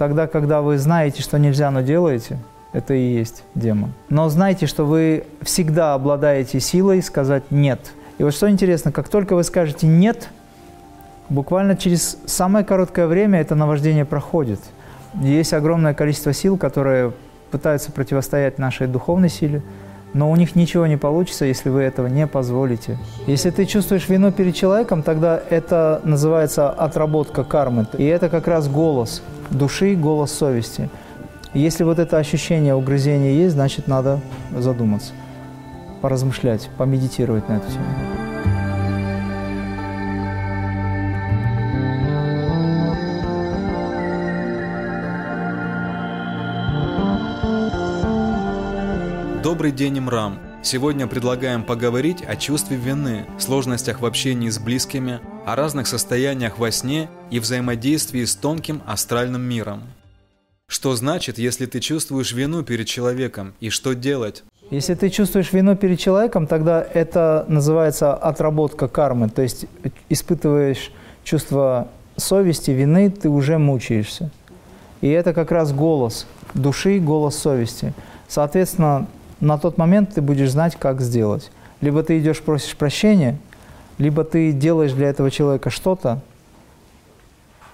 Тогда, 0.00 0.26
когда 0.26 0.62
вы 0.62 0.78
знаете, 0.78 1.20
что 1.20 1.38
нельзя, 1.38 1.70
но 1.70 1.82
делаете, 1.82 2.38
это 2.72 2.94
и 2.94 3.02
есть 3.02 3.42
демон. 3.54 3.92
Но 4.08 4.30
знайте, 4.30 4.64
что 4.64 4.86
вы 4.86 5.24
всегда 5.42 5.92
обладаете 5.92 6.58
силой 6.58 7.02
сказать 7.02 7.42
«нет». 7.50 7.92
И 8.16 8.24
вот 8.24 8.32
что 8.32 8.48
интересно, 8.48 8.92
как 8.92 9.10
только 9.10 9.36
вы 9.36 9.44
скажете 9.44 9.86
«нет», 9.86 10.30
буквально 11.28 11.76
через 11.76 12.16
самое 12.24 12.64
короткое 12.64 13.08
время 13.08 13.42
это 13.42 13.54
наваждение 13.54 14.06
проходит. 14.06 14.60
Есть 15.20 15.52
огромное 15.52 15.92
количество 15.92 16.32
сил, 16.32 16.56
которые 16.56 17.12
пытаются 17.50 17.92
противостоять 17.92 18.56
нашей 18.56 18.86
духовной 18.86 19.28
силе, 19.28 19.60
но 20.12 20.30
у 20.30 20.36
них 20.36 20.56
ничего 20.56 20.86
не 20.86 20.96
получится, 20.96 21.44
если 21.44 21.68
вы 21.68 21.82
этого 21.82 22.06
не 22.06 22.26
позволите. 22.26 22.98
Если 23.26 23.50
ты 23.50 23.64
чувствуешь 23.64 24.08
вину 24.08 24.32
перед 24.32 24.54
человеком, 24.54 25.02
тогда 25.02 25.40
это 25.50 26.00
называется 26.04 26.70
отработка 26.70 27.44
кармы. 27.44 27.86
И 27.96 28.04
это 28.04 28.28
как 28.28 28.48
раз 28.48 28.68
голос 28.68 29.22
души, 29.50 29.94
голос 29.94 30.32
совести. 30.32 30.90
Если 31.54 31.82
вот 31.84 31.98
это 31.98 32.18
ощущение 32.18 32.74
угрызения 32.74 33.32
есть, 33.32 33.54
значит, 33.54 33.88
надо 33.88 34.20
задуматься, 34.56 35.12
поразмышлять, 36.00 36.68
помедитировать 36.76 37.48
на 37.48 37.54
эту 37.54 37.72
тему. 37.72 38.19
Добрый 49.60 49.72
день, 49.72 49.98
Имрам! 49.98 50.38
Сегодня 50.62 51.06
предлагаем 51.06 51.64
поговорить 51.64 52.22
о 52.22 52.34
чувстве 52.34 52.78
вины, 52.78 53.26
сложностях 53.38 54.00
в 54.00 54.06
общении 54.06 54.48
с 54.48 54.58
близкими, 54.58 55.20
о 55.44 55.54
разных 55.54 55.86
состояниях 55.86 56.58
во 56.58 56.70
сне 56.70 57.10
и 57.30 57.38
взаимодействии 57.40 58.24
с 58.24 58.34
тонким 58.34 58.80
астральным 58.86 59.42
миром. 59.42 59.82
Что 60.66 60.96
значит, 60.96 61.36
если 61.36 61.66
ты 61.66 61.80
чувствуешь 61.80 62.32
вину 62.32 62.62
перед 62.62 62.86
человеком, 62.86 63.52
и 63.60 63.68
что 63.68 63.92
делать? 63.94 64.44
Если 64.70 64.94
ты 64.94 65.10
чувствуешь 65.10 65.52
вину 65.52 65.76
перед 65.76 66.00
человеком, 66.00 66.46
тогда 66.46 66.82
это 66.82 67.44
называется 67.46 68.14
отработка 68.14 68.88
кармы, 68.88 69.28
то 69.28 69.42
есть 69.42 69.66
испытываешь 70.08 70.90
чувство 71.22 71.88
совести, 72.16 72.70
вины, 72.70 73.10
ты 73.10 73.28
уже 73.28 73.58
мучаешься. 73.58 74.30
И 75.02 75.10
это 75.10 75.34
как 75.34 75.52
раз 75.52 75.74
голос 75.74 76.26
души, 76.54 76.98
голос 76.98 77.36
совести. 77.36 77.92
Соответственно, 78.26 79.06
на 79.40 79.58
тот 79.58 79.78
момент 79.78 80.14
ты 80.14 80.20
будешь 80.22 80.50
знать, 80.50 80.76
как 80.76 81.00
сделать. 81.00 81.50
Либо 81.80 82.02
ты 82.02 82.18
идешь, 82.18 82.40
просишь 82.40 82.76
прощения, 82.76 83.38
либо 83.98 84.24
ты 84.24 84.52
делаешь 84.52 84.92
для 84.92 85.08
этого 85.08 85.30
человека 85.30 85.70
что-то. 85.70 86.20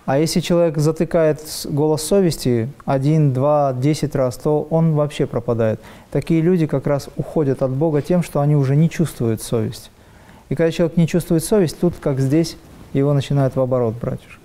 А 0.04 0.18
если 0.18 0.38
человек 0.38 0.78
затыкает 0.78 1.40
голос 1.64 2.02
совести 2.02 2.68
один, 2.84 3.32
два, 3.32 3.72
десять 3.72 4.14
раз, 4.14 4.36
то 4.36 4.62
он 4.70 4.94
вообще 4.94 5.26
пропадает. 5.26 5.80
Такие 6.12 6.40
люди 6.40 6.66
как 6.66 6.86
раз 6.86 7.08
уходят 7.16 7.60
от 7.60 7.72
Бога 7.72 8.02
тем, 8.02 8.22
что 8.22 8.40
они 8.40 8.54
уже 8.54 8.76
не 8.76 8.88
чувствуют 8.88 9.42
совесть. 9.42 9.90
И 10.48 10.54
когда 10.54 10.70
человек 10.70 10.96
не 10.96 11.08
чувствует 11.08 11.42
совесть, 11.42 11.80
тут, 11.80 11.94
как 12.00 12.20
здесь, 12.20 12.56
его 12.92 13.12
начинают 13.14 13.56
в 13.56 13.60
оборот 13.60 13.94
брать 14.00 14.20
уже. 14.28 14.38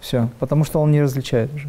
Все, 0.00 0.30
потому 0.38 0.64
что 0.64 0.80
он 0.80 0.92
не 0.92 1.02
различает 1.02 1.52
уже. 1.54 1.68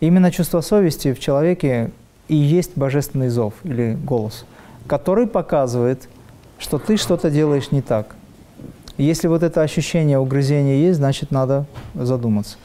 именно 0.00 0.30
чувство 0.30 0.62
совести 0.62 1.12
в 1.12 1.20
человеке 1.20 1.90
и 2.28 2.34
есть 2.34 2.72
божественный 2.76 3.28
зов 3.28 3.54
или 3.64 3.94
голос, 3.94 4.44
который 4.86 5.26
показывает, 5.26 6.08
что 6.58 6.78
ты 6.78 6.96
что-то 6.96 7.30
делаешь 7.30 7.70
не 7.70 7.82
так. 7.82 8.14
если 8.98 9.28
вот 9.28 9.42
это 9.42 9.60
ощущение 9.62 10.18
угрызения 10.18 10.78
есть, 10.78 10.98
значит, 10.98 11.30
надо 11.30 11.66
задуматься, 11.94 12.56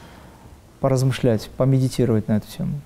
поразмышлять, 0.80 1.50
помедитировать 1.56 2.28
на 2.28 2.38
эту 2.38 2.46
тему. 2.48 2.80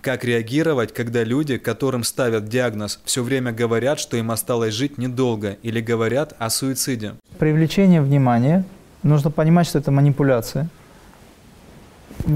Как 0.00 0.24
реагировать, 0.24 0.92
когда 0.94 1.24
люди, 1.24 1.58
которым 1.58 2.04
ставят 2.04 2.48
диагноз, 2.48 3.00
все 3.04 3.22
время 3.22 3.52
говорят, 3.52 3.98
что 3.98 4.16
им 4.16 4.30
осталось 4.30 4.74
жить 4.74 4.98
недолго, 4.98 5.56
или 5.62 5.80
говорят 5.80 6.34
о 6.38 6.50
суициде? 6.50 7.14
Привлечение 7.38 8.00
внимания. 8.00 8.64
Нужно 9.02 9.30
понимать, 9.30 9.66
что 9.66 9.78
это 9.78 9.90
манипуляция. 9.90 10.68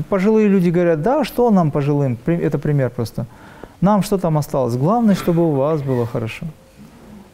Пожилые 0.09 0.48
люди 0.48 0.70
говорят, 0.70 1.03
да, 1.03 1.24
что 1.24 1.50
нам 1.50 1.70
пожилым? 1.70 2.19
Это 2.26 2.59
пример 2.59 2.91
просто. 2.91 3.26
Нам 3.82 4.04
что 4.04 4.16
там 4.16 4.38
осталось? 4.38 4.76
Главное, 4.76 5.16
чтобы 5.16 5.43
у 5.43 5.50
вас 5.56 5.82
было 5.82 6.06
хорошо. 6.06 6.47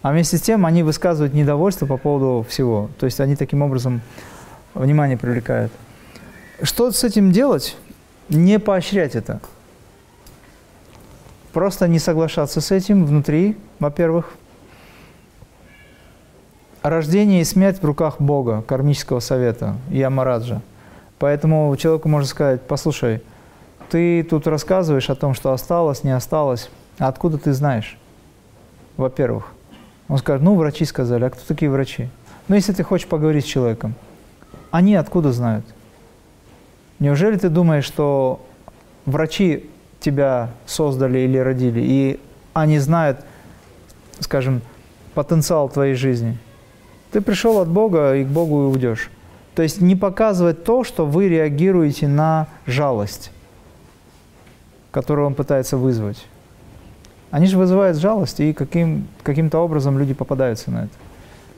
А 0.00 0.12
вместе 0.12 0.38
с 0.38 0.40
тем 0.40 0.64
они 0.64 0.82
высказывают 0.82 1.34
недовольство 1.34 1.84
по 1.84 1.98
поводу 1.98 2.44
всего. 2.48 2.88
То 2.98 3.04
есть 3.04 3.20
они 3.20 3.36
таким 3.36 3.60
образом 3.60 4.00
внимание 4.72 5.18
привлекают. 5.18 5.70
Что 6.62 6.90
с 6.90 7.04
этим 7.04 7.32
делать? 7.32 7.76
Не 8.30 8.58
поощрять 8.58 9.14
это. 9.14 9.40
Просто 11.52 11.86
не 11.86 11.98
соглашаться 11.98 12.62
с 12.62 12.70
этим 12.70 13.04
внутри, 13.04 13.58
во-первых. 13.78 14.32
Рождение 16.82 17.42
и 17.42 17.44
смерть 17.44 17.82
в 17.82 17.84
руках 17.84 18.20
Бога, 18.20 18.62
кармического 18.62 19.20
совета, 19.20 19.76
Ямараджа. 19.90 20.62
Поэтому 21.18 21.76
человеку 21.76 22.08
можно 22.08 22.26
сказать, 22.26 22.62
послушай, 22.62 23.20
ты 23.90 24.22
тут 24.22 24.46
рассказываешь 24.46 25.10
о 25.10 25.14
том, 25.14 25.34
что 25.34 25.52
осталось, 25.52 26.04
не 26.04 26.10
осталось. 26.10 26.70
А 26.98 27.08
откуда 27.08 27.38
ты 27.38 27.52
знаешь? 27.52 27.96
Во-первых. 28.96 29.52
Он 30.08 30.18
скажет, 30.18 30.42
ну, 30.42 30.54
врачи 30.54 30.84
сказали. 30.84 31.24
А 31.24 31.30
кто 31.30 31.40
такие 31.46 31.70
врачи? 31.70 32.08
Ну, 32.48 32.54
если 32.54 32.72
ты 32.72 32.82
хочешь 32.82 33.06
поговорить 33.06 33.44
с 33.44 33.48
человеком, 33.48 33.94
они 34.70 34.94
откуда 34.94 35.32
знают? 35.32 35.64
Неужели 36.98 37.36
ты 37.36 37.48
думаешь, 37.48 37.84
что 37.84 38.40
врачи 39.06 39.68
тебя 40.00 40.50
создали 40.66 41.20
или 41.20 41.38
родили, 41.38 41.80
и 41.80 42.20
они 42.54 42.78
знают, 42.78 43.20
скажем, 44.20 44.62
потенциал 45.14 45.68
твоей 45.68 45.94
жизни? 45.94 46.38
Ты 47.12 47.20
пришел 47.20 47.58
от 47.60 47.68
Бога, 47.68 48.14
и 48.14 48.24
к 48.24 48.28
Богу 48.28 48.68
уйдешь. 48.68 49.10
То 49.54 49.62
есть 49.62 49.80
не 49.80 49.96
показывать 49.96 50.64
то, 50.64 50.84
что 50.84 51.06
вы 51.06 51.28
реагируете 51.28 52.08
на 52.08 52.48
жалость 52.66 53.30
которую 54.98 55.28
он 55.28 55.34
пытается 55.34 55.76
вызвать. 55.76 56.26
Они 57.30 57.46
же 57.46 57.56
вызывают 57.56 57.96
жалость, 57.98 58.40
и 58.40 58.52
каким, 58.52 59.06
каким-то 59.22 59.60
образом 59.60 59.96
люди 59.96 60.12
попадаются 60.12 60.72
на 60.72 60.78
это. 60.78 60.94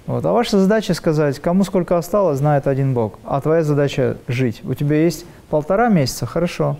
Вот. 0.06 0.26
А 0.26 0.32
ваша 0.32 0.58
задача 0.58 0.92
сказать, 0.92 1.38
кому 1.38 1.64
сколько 1.64 1.96
осталось, 1.96 2.36
знает 2.36 2.66
один 2.66 2.92
Бог. 2.92 3.18
А 3.24 3.40
твоя 3.40 3.62
задача– 3.62 4.18
жить. 4.28 4.60
У 4.62 4.74
тебя 4.74 5.02
есть 5.02 5.24
полтора 5.48 5.88
месяца, 5.88 6.26
хорошо. 6.26 6.76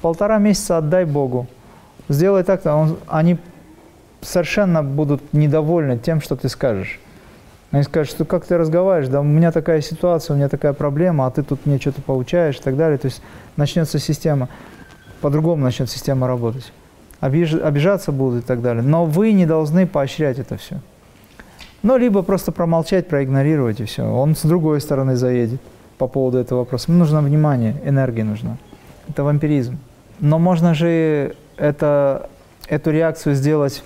Полтора 0.00 0.38
месяца 0.38 0.78
отдай 0.78 1.04
Богу. 1.04 1.46
Сделай 2.08 2.42
так, 2.42 2.66
он, 2.66 2.98
они 3.06 3.38
совершенно 4.22 4.82
будут 4.82 5.32
недовольны 5.32 5.98
тем, 5.98 6.20
что 6.20 6.34
ты 6.34 6.48
скажешь. 6.48 6.98
Они 7.70 7.84
скажут, 7.84 8.12
что 8.12 8.24
как 8.24 8.44
ты 8.44 8.58
разговариваешь, 8.58 9.08
да 9.08 9.20
у 9.20 9.24
меня 9.24 9.52
такая 9.52 9.80
ситуация, 9.82 10.34
у 10.34 10.36
меня 10.36 10.48
такая 10.48 10.72
проблема, 10.72 11.26
а 11.26 11.30
ты 11.30 11.44
тут 11.44 11.64
мне 11.64 11.78
что-то 11.78 12.02
получаешь 12.02 12.56
и 12.56 12.60
так 12.60 12.76
далее. 12.76 12.98
То 12.98 13.06
есть 13.06 13.22
начнется 13.54 14.00
система 14.00 14.48
по-другому 15.22 15.62
начнет 15.62 15.88
система 15.88 16.26
работать. 16.26 16.72
Обиж, 17.20 17.54
обижаться 17.54 18.12
будут 18.12 18.44
и 18.44 18.46
так 18.46 18.60
далее. 18.60 18.82
Но 18.82 19.06
вы 19.06 19.32
не 19.32 19.46
должны 19.46 19.86
поощрять 19.86 20.38
это 20.38 20.56
все. 20.56 20.80
Ну, 21.82 21.96
либо 21.96 22.22
просто 22.22 22.52
промолчать, 22.52 23.08
проигнорировать 23.08 23.80
и 23.80 23.84
все. 23.84 24.02
Он 24.02 24.36
с 24.36 24.42
другой 24.42 24.80
стороны 24.80 25.16
заедет 25.16 25.60
по 25.98 26.08
поводу 26.08 26.38
этого 26.38 26.60
вопроса. 26.60 26.90
Ему 26.90 26.98
нужно 26.98 27.22
внимание, 27.22 27.76
энергия 27.84 28.24
нужна. 28.24 28.56
Это 29.08 29.24
вампиризм. 29.24 29.78
Но 30.20 30.38
можно 30.38 30.74
же 30.74 31.36
это, 31.56 32.28
эту 32.68 32.90
реакцию 32.90 33.34
сделать 33.34 33.82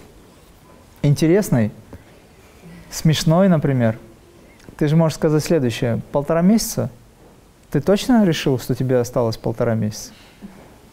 интересной, 1.02 1.70
смешной, 2.90 3.48
например. 3.48 3.98
Ты 4.76 4.88
же 4.88 4.96
можешь 4.96 5.16
сказать 5.16 5.44
следующее. 5.44 6.00
Полтора 6.12 6.42
месяца? 6.42 6.90
Ты 7.70 7.80
точно 7.80 8.24
решил, 8.24 8.58
что 8.58 8.74
тебе 8.74 8.98
осталось 8.98 9.36
полтора 9.36 9.74
месяца? 9.74 10.12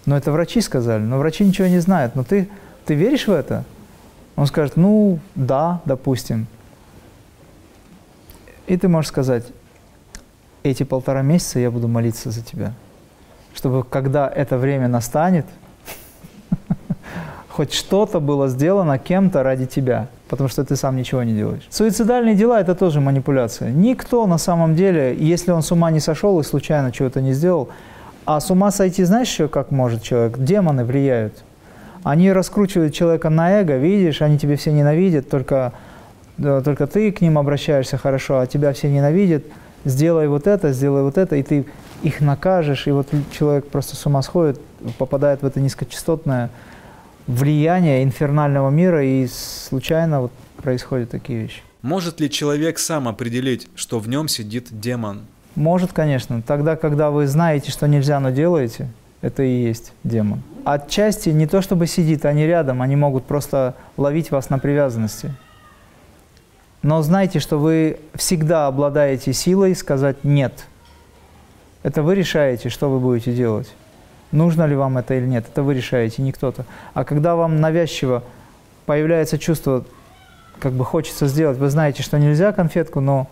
Но 0.06 0.18
это 0.18 0.32
врачи 0.32 0.62
сказали, 0.62 1.02
но 1.02 1.18
врачи 1.18 1.46
ничего 1.46 1.68
не 1.68 1.80
знают. 1.80 2.16
Но 2.16 2.24
ты, 2.24 2.50
ты 2.86 2.94
веришь 2.94 3.28
в 3.28 3.32
это? 3.32 3.64
Он 4.36 4.48
скажет, 4.48 4.76
ну, 4.76 5.20
да, 5.36 5.82
допустим. 5.86 6.48
И 8.68 8.78
ты 8.78 8.88
можешь 8.88 9.10
сказать, 9.10 9.46
эти 10.64 10.84
полтора 10.84 11.22
месяца 11.22 11.60
я 11.60 11.70
буду 11.72 11.88
молиться 11.88 12.32
за 12.32 12.42
тебя. 12.42 12.74
Чтобы 13.54 13.84
когда 13.84 14.28
это 14.28 14.58
время 14.58 14.88
настанет, 14.88 15.46
хоть 17.50 17.74
что-то 17.74 18.20
было 18.20 18.48
сделано 18.48 18.98
кем-то 18.98 19.44
ради 19.44 19.68
тебя, 19.68 20.08
потому 20.28 20.50
что 20.50 20.66
ты 20.66 20.76
сам 20.76 20.96
ничего 20.96 21.24
не 21.24 21.34
делаешь. 21.34 21.68
Суицидальные 21.70 22.36
дела– 22.36 22.60
это 22.62 22.74
тоже 22.76 23.00
манипуляция. 23.00 23.72
Никто 23.72 24.26
на 24.26 24.38
самом 24.38 24.76
деле, 24.76 25.16
если 25.16 25.52
он 25.52 25.62
с 25.62 25.72
ума 25.72 25.92
не 25.92 26.00
сошел 26.00 26.40
и 26.40 26.44
случайно 26.44 26.92
чего-то 26.92 27.22
не 27.22 27.34
сделал, 27.34 27.70
а 28.26 28.40
с 28.40 28.50
ума 28.52 28.72
сойти, 28.72 29.04
знаешь, 29.04 29.28
еще 29.28 29.48
как 29.48 29.72
может 29.72 30.02
человек? 30.04 30.38
Демоны 30.38 30.86
влияют. 30.86 31.44
Они 32.04 32.32
раскручивают 32.32 32.94
человека 32.94 33.30
на 33.30 33.62
эго, 33.62 33.78
видишь, 33.78 34.22
они 34.22 34.38
тебя 34.38 34.58
все 34.58 34.72
ненавидят, 34.72 35.30
только, 35.30 35.74
только 36.38 36.88
ты 36.88 37.12
к 37.12 37.22
ним 37.22 37.38
обращаешься 37.38 37.98
хорошо, 37.98 38.40
а 38.40 38.48
тебя 38.48 38.74
все 38.74 38.90
ненавидят. 38.90 39.44
сделай 39.86 40.28
вот 40.28 40.48
это, 40.48 40.72
сделай 40.74 41.04
вот 41.04 41.18
это, 41.18 41.36
и 41.36 41.44
ты 41.44 41.66
их 42.02 42.22
накажешь, 42.22 42.88
и 42.88 42.92
вот 42.92 43.08
человек 43.32 43.68
просто 43.68 43.96
с 43.96 44.06
ума 44.06 44.22
сходит, 44.22 44.60
попадает 44.98 45.42
в 45.42 45.46
это 45.46 45.60
низкочастотное 45.60 46.50
влияние 47.28 48.04
инфернального 48.04 48.70
мира, 48.70 49.04
и 49.04 49.28
случайно 49.28 50.22
вот 50.22 50.32
происходят 50.62 51.10
такие 51.10 51.44
вещи. 51.44 51.62
Может 51.82 52.20
ли 52.20 52.30
человек 52.30 52.80
сам 52.80 53.08
определить, 53.08 53.68
что 53.76 54.00
в 54.00 54.08
нем 54.08 54.28
сидит 54.28 54.68
демон? 54.72 55.26
Может, 55.56 55.94
конечно. 55.94 56.42
Тогда, 56.42 56.76
когда 56.76 57.12
вы 57.12 57.28
знаете, 57.28 57.72
что 57.72 57.88
нельзя, 57.88 58.20
но 58.20 58.32
делаете, 58.32 58.88
это 59.22 59.44
и 59.44 59.64
есть 59.64 59.94
демон. 60.04 60.42
Отчасти 60.66 61.30
не 61.30 61.48
то 61.48 61.62
чтобы 61.62 61.88
сидит, 61.88 62.26
они 62.26 62.46
рядом, 62.46 62.82
они 62.82 62.96
могут 62.96 63.26
просто 63.26 63.76
ловить 63.98 64.32
вас 64.32 64.50
на 64.50 64.60
привязанности. 64.60 65.34
Но 66.82 67.02
знайте, 67.02 67.40
что 67.40 67.60
вы 67.60 68.00
всегда 68.16 68.68
обладаете 68.68 69.32
силой 69.34 69.76
сказать 69.76 70.24
«нет». 70.24 70.66
Это 71.82 72.02
вы 72.02 72.16
решаете, 72.16 72.70
что 72.70 72.90
вы 72.90 73.00
будете 73.00 73.34
делать. 73.34 73.74
Нужно 74.32 74.66
ли 74.66 74.76
вам 74.76 74.98
это 74.98 75.14
или 75.14 75.28
нет, 75.28 75.46
это 75.50 75.64
вы 75.64 75.74
решаете, 75.76 76.22
не 76.22 76.32
кто-то. 76.32 76.66
А 76.94 77.04
когда 77.04 77.36
вам 77.36 77.62
навязчиво 77.62 78.24
появляется 78.86 79.38
чувство, 79.38 79.86
как 80.60 80.74
бы 80.74 80.84
хочется 80.84 81.28
сделать, 81.28 81.58
вы 81.58 81.70
знаете, 81.70 82.04
что 82.04 82.18
нельзя 82.18 82.52
конфетку, 82.52 83.00
но 83.00 83.28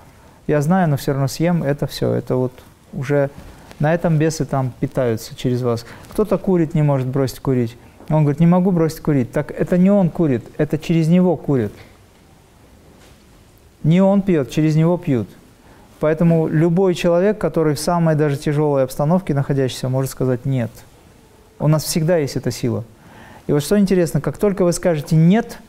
я 0.47 0.61
знаю, 0.61 0.89
но 0.89 0.97
все 0.97 1.11
равно 1.11 1.27
съем, 1.27 1.63
это 1.63 1.87
все, 1.87 2.13
это 2.13 2.35
вот 2.35 2.53
уже 2.93 3.29
на 3.79 3.93
этом 3.93 4.17
бесы 4.17 4.45
там 4.45 4.73
питаются 4.79 5.35
через 5.35 5.61
вас. 5.61 5.85
Кто-то 6.11 6.37
курит, 6.37 6.73
не 6.73 6.81
может 6.81 7.07
бросить 7.07 7.39
курить. 7.39 7.77
Он 8.09 8.23
говорит, 8.23 8.39
не 8.39 8.47
могу 8.47 8.71
бросить 8.71 8.99
курить. 8.99 9.31
Так 9.31 9.51
это 9.51 9.77
не 9.77 9.89
он 9.89 10.09
курит, 10.09 10.43
это 10.57 10.77
через 10.77 11.07
него 11.07 11.35
курит. 11.35 11.73
Не 13.83 14.01
он 14.01 14.21
пьет, 14.21 14.51
через 14.51 14.75
него 14.75 14.97
пьют. 14.97 15.27
Поэтому 15.99 16.47
любой 16.47 16.95
человек, 16.95 17.37
который 17.37 17.75
в 17.75 17.79
самой 17.79 18.15
даже 18.15 18.37
тяжелой 18.37 18.83
обстановке 18.83 19.33
находящийся, 19.33 19.87
может 19.87 20.11
сказать 20.11 20.45
«нет». 20.45 20.71
У 21.59 21.67
нас 21.67 21.83
всегда 21.83 22.17
есть 22.17 22.35
эта 22.35 22.49
сила. 22.51 22.83
И 23.47 23.51
вот 23.53 23.61
что 23.61 23.77
интересно, 23.79 24.19
как 24.19 24.37
только 24.37 24.63
вы 24.63 24.73
скажете 24.73 25.15
«нет», 25.15 25.59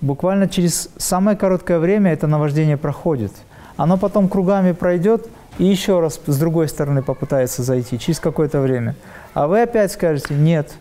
буквально 0.00 0.48
через 0.48 0.90
самое 0.96 1.36
короткое 1.36 1.78
время 1.78 2.12
это 2.12 2.26
наваждение 2.26 2.76
проходит. 2.76 3.32
Оно 3.76 3.96
потом 3.98 4.28
кругами 4.28 4.72
пройдет 4.72 5.28
и 5.58 5.64
еще 5.64 6.00
раз 6.00 6.20
с 6.26 6.38
другой 6.38 6.68
стороны 6.68 7.02
попытается 7.02 7.62
зайти 7.62 7.98
через 7.98 8.20
какое-то 8.20 8.60
время. 8.60 8.94
А 9.34 9.46
вы 9.46 9.62
опять 9.62 9.92
скажете 9.92 10.34
«нет». 10.34 10.74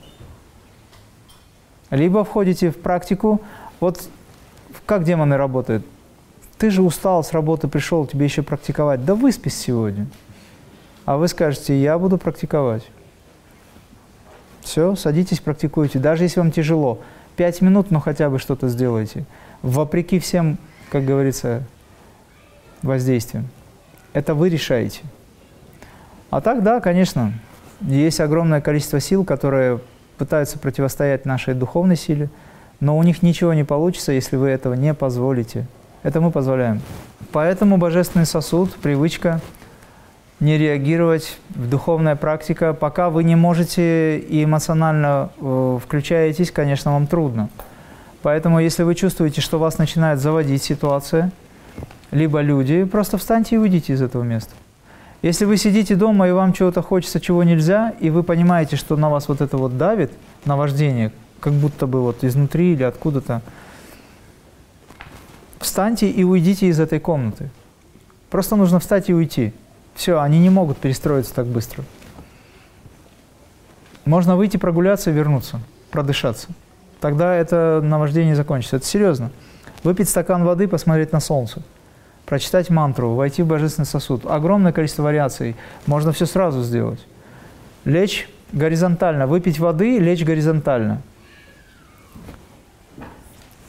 Либо 1.89 2.23
входите 2.23 2.71
в 2.71 2.77
практику, 2.77 3.41
вот 3.79 4.01
как 4.85 5.03
демоны 5.03 5.37
работают. 5.37 5.85
Ты 6.57 6.71
же 6.71 6.81
устал 6.81 7.23
с 7.23 7.33
работы, 7.33 7.67
пришел, 7.67 8.07
тебе 8.07 8.25
еще 8.25 8.41
практиковать. 8.41 9.05
Да 9.05 9.15
выспись 9.15 9.57
сегодня. 9.57 10.07
А 11.05 11.17
вы 11.17 11.27
скажете, 11.27 11.79
я 11.79 11.99
буду 11.99 12.17
практиковать. 12.17 12.83
Все, 14.61 14.95
садитесь, 14.95 15.39
практикуйте. 15.39 15.99
Даже 15.99 16.23
если 16.23 16.39
вам 16.39 16.51
тяжело. 16.51 16.99
Пять 17.35 17.61
минут, 17.61 17.91
но 17.91 17.99
хотя 17.99 18.29
бы 18.29 18.39
что-то 18.39 18.69
сделайте. 18.69 19.25
Вопреки 19.61 20.19
всем, 20.19 20.57
как 20.89 21.05
говорится, 21.05 21.63
воздействиям. 22.83 23.47
Это 24.13 24.35
вы 24.35 24.49
решаете. 24.49 25.01
А 26.29 26.41
так, 26.41 26.63
да, 26.63 26.79
конечно, 26.79 27.33
есть 27.81 28.19
огромное 28.19 28.61
количество 28.61 28.99
сил, 28.99 29.25
которые 29.25 29.79
пытаются 30.17 30.59
противостоять 30.59 31.25
нашей 31.25 31.53
духовной 31.53 31.95
силе, 31.95 32.29
но 32.79 32.97
у 32.97 33.03
них 33.03 33.23
ничего 33.23 33.53
не 33.53 33.63
получится, 33.63 34.11
если 34.11 34.35
вы 34.35 34.49
этого 34.49 34.73
не 34.73 34.93
позволите. 34.93 35.65
Это 36.03 36.21
мы 36.21 36.31
позволяем. 36.31 36.81
Поэтому 37.31 37.77
божественный 37.77 38.25
сосуд, 38.25 38.73
привычка 38.75 39.41
не 40.39 40.57
реагировать, 40.57 41.37
духовная 41.49 42.15
практика, 42.15 42.73
пока 42.73 43.09
вы 43.09 43.23
не 43.23 43.35
можете 43.35 44.19
и 44.19 44.43
эмоционально 44.43 45.29
э, 45.39 45.79
включаетесь, 45.81 46.51
конечно, 46.51 46.91
вам 46.91 47.07
трудно. 47.07 47.49
Поэтому, 48.21 48.59
если 48.59 48.83
вы 48.83 48.95
чувствуете, 48.95 49.41
что 49.41 49.57
вас 49.57 49.77
начинает 49.77 50.19
заводить 50.19 50.63
ситуация, 50.63 51.31
либо 52.13 52.41
люди, 52.41 52.83
просто 52.83 53.17
встаньте 53.17 53.55
и 53.55 53.57
уйдите 53.57 53.93
из 53.93 54.01
этого 54.01 54.23
места. 54.23 54.53
Если 55.21 55.45
вы 55.45 55.57
сидите 55.57 55.95
дома 55.95 56.27
и 56.27 56.31
вам 56.31 56.53
чего-то 56.53 56.81
хочется, 56.81 57.19
чего 57.19 57.43
нельзя, 57.43 57.93
и 57.99 58.09
вы 58.09 58.23
понимаете, 58.23 58.75
что 58.75 58.97
на 58.97 59.09
вас 59.09 59.27
вот 59.27 59.41
это 59.41 59.57
вот 59.57 59.77
давит, 59.77 60.11
наваждение, 60.45 61.11
как 61.39 61.53
будто 61.53 61.87
бы 61.87 62.01
вот 62.01 62.23
изнутри 62.23 62.73
или 62.73 62.83
откуда-то, 62.83 63.41
встаньте 65.59 66.09
и 66.09 66.23
уйдите 66.23 66.67
из 66.67 66.79
этой 66.79 66.99
комнаты. 66.99 67.49
Просто 68.29 68.55
нужно 68.55 68.79
встать 68.79 69.09
и 69.09 69.13
уйти. 69.13 69.53
Все, 69.95 70.19
они 70.19 70.39
не 70.39 70.49
могут 70.49 70.77
перестроиться 70.77 71.33
так 71.33 71.45
быстро. 71.45 71.83
Можно 74.05 74.35
выйти 74.35 74.57
прогуляться 74.57 75.09
и 75.09 75.13
вернуться, 75.13 75.61
продышаться. 75.89 76.49
Тогда 76.99 77.33
это 77.33 77.79
наваждение 77.81 78.35
закончится. 78.35 78.75
Это 78.75 78.85
серьезно. 78.85 79.31
Выпить 79.83 80.09
стакан 80.09 80.43
воды, 80.43 80.67
посмотреть 80.67 81.11
на 81.11 81.19
солнце, 81.19 81.61
прочитать 82.25 82.69
мантру, 82.69 83.13
войти 83.13 83.43
в 83.43 83.47
божественный 83.47 83.85
сосуд. 83.85 84.25
Огромное 84.25 84.71
количество 84.71 85.03
вариаций. 85.03 85.55
Можно 85.85 86.11
все 86.11 86.25
сразу 86.25 86.63
сделать. 86.63 87.05
Лечь 87.85 88.29
горизонтально, 88.51 89.27
выпить 89.27 89.59
воды, 89.59 89.99
лечь 89.99 90.23
горизонтально. 90.23 91.01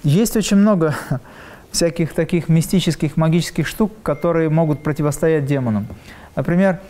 Есть 0.02 0.36
очень 0.36 0.58
много 0.58 0.94
всяких 1.70 2.12
таких 2.12 2.48
мистических, 2.48 3.16
магических 3.16 3.66
штук, 3.66 3.92
которые 4.02 4.50
могут 4.50 4.82
противостоять 4.82 5.46
демонам. 5.46 5.86
Например, 6.36 6.80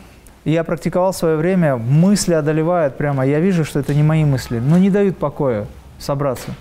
я 0.45 0.65
практиковал 0.65 1.13
в 1.13 1.17
свое 1.17 1.37
время, 1.37 1.77
мысли 1.77 2.35
одолевают 2.35 2.99
прямо, 2.99 3.27
я 3.27 3.41
вижу, 3.41 3.65
что 3.65 3.81
это 3.81 3.95
не 3.95 4.03
мои 4.03 4.25
мысли, 4.25 4.59
но 4.59 4.77
не 4.77 4.91
дают 4.91 5.17
покоя 5.17 5.67
собраться. 5.99 6.55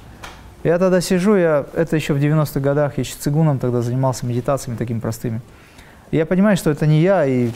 Я 0.63 0.79
тогда 0.79 1.01
сижу, 1.01 1.35
я, 1.35 1.65
это 1.73 1.95
еще 1.95 2.13
в 2.13 2.17
90-х 2.17 2.59
годах, 2.59 2.97
я 2.97 3.01
еще 3.01 3.15
цигуном 3.19 3.59
тогда 3.59 3.81
занимался 3.81 4.25
медитациями 4.25 4.77
такими 4.77 4.99
простыми. 4.99 5.41
Я 6.11 6.25
понимаю, 6.25 6.55
что 6.57 6.69
это 6.69 6.87
не 6.87 7.01
я, 7.01 7.25
и 7.25 7.51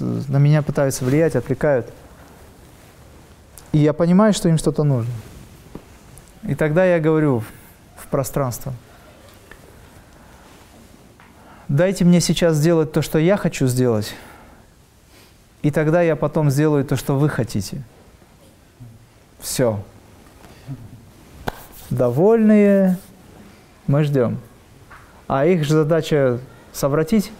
на 0.00 0.38
меня 0.38 0.62
пытаются 0.62 1.04
влиять, 1.04 1.36
отвлекают. 1.36 1.86
И 3.72 3.78
я 3.78 3.92
понимаю, 3.92 4.32
что 4.32 4.48
им 4.48 4.58
что-то 4.58 4.82
нужно. 4.82 5.12
И 6.42 6.54
тогда 6.54 6.84
я 6.84 6.98
говорю 6.98 7.44
в 7.96 8.06
пространство– 8.08 8.72
дайте 11.68 12.04
мне 12.04 12.20
сейчас 12.20 12.56
сделать 12.56 12.92
то, 12.92 13.02
что 13.02 13.18
я 13.18 13.36
хочу 13.36 13.66
сделать, 13.66 14.14
и 15.62 15.70
тогда 15.70 16.02
я 16.02 16.16
потом 16.16 16.50
сделаю 16.50 16.84
то, 16.84 16.96
что 16.96 17.18
вы 17.18 17.28
хотите. 17.28 17.82
Все. 19.38 19.82
Довольные, 21.90 22.98
мы 23.86 24.04
ждем. 24.04 24.38
А 25.26 25.46
их 25.46 25.64
же 25.64 25.74
задача 25.74 26.38
совратить. 26.72 27.32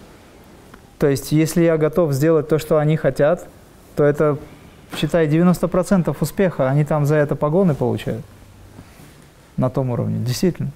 То 0.97 1.07
есть, 1.07 1.31
если 1.31 1.63
я 1.63 1.77
готов 1.77 2.13
сделать 2.13 2.47
то, 2.47 2.57
что 2.59 2.77
они 2.77 2.97
хотят, 2.97 3.47
то 3.95 4.03
это, 4.03 4.37
считай, 4.95 5.27
90% 5.27 6.15
успеха. 6.19 6.69
Они 6.69 6.83
там 6.83 7.05
за 7.05 7.15
это 7.15 7.35
погоны 7.35 7.75
получают. 7.75 8.25
На 9.55 9.69
том 9.69 9.91
уровне. 9.91 10.23
Действительно. 10.25 10.71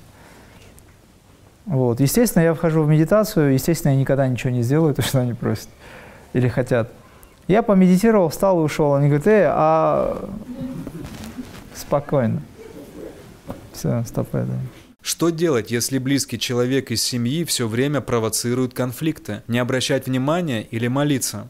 Вот. 1.66 2.00
Естественно, 2.00 2.44
я 2.44 2.54
вхожу 2.54 2.84
в 2.84 2.88
медитацию, 2.88 3.54
естественно, 3.54 3.94
я 3.94 3.98
никогда 3.98 4.28
ничего 4.28 4.52
не 4.52 4.62
сделаю, 4.62 4.94
то, 4.96 5.02
что 5.02 5.20
они 5.20 5.34
просят 5.34 5.70
или 6.34 6.48
хотят. 6.48 6.90
Я 7.48 7.62
помедитировал, 7.62 8.30
встал 8.30 8.60
и 8.60 8.64
ушел. 8.64 8.94
Они 8.94 9.08
говорят, 9.08 9.28
эй, 9.28 9.46
а 9.48 10.30
спокойно. 11.76 12.42
Все, 13.74 14.04
стоп 14.06 14.34
это. 14.36 14.54
Что 15.02 15.30
делать, 15.32 15.70
если 15.70 15.98
близкий 15.98 16.40
человек 16.40 16.92
из 16.92 17.04
семьи 17.04 17.44
все 17.44 17.68
время 17.68 18.00
провоцирует 18.00 18.74
конфликты? 18.74 19.42
Не 19.48 19.60
обращать 19.60 20.08
внимания 20.08 20.62
или 20.62 20.88
молиться? 20.88 21.50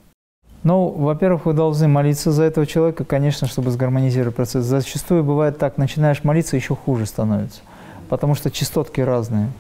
Ну, 0.64 0.88
во-первых, 0.90 1.46
вы 1.46 1.54
должны 1.54 1.88
молиться 1.88 2.32
за 2.32 2.44
этого 2.44 2.66
человека, 2.66 3.04
конечно, 3.04 3.48
чтобы 3.48 3.70
сгармонизировать 3.70 4.36
процесс. 4.36 4.66
Зачастую 4.66 5.24
бывает 5.24 5.58
так, 5.58 5.78
начинаешь 5.78 6.24
молиться, 6.24 6.56
еще 6.56 6.74
хуже 6.74 7.06
становится, 7.06 7.62
потому 8.10 8.34
что 8.34 8.50
частотки 8.50 9.02
разные. 9.02 9.52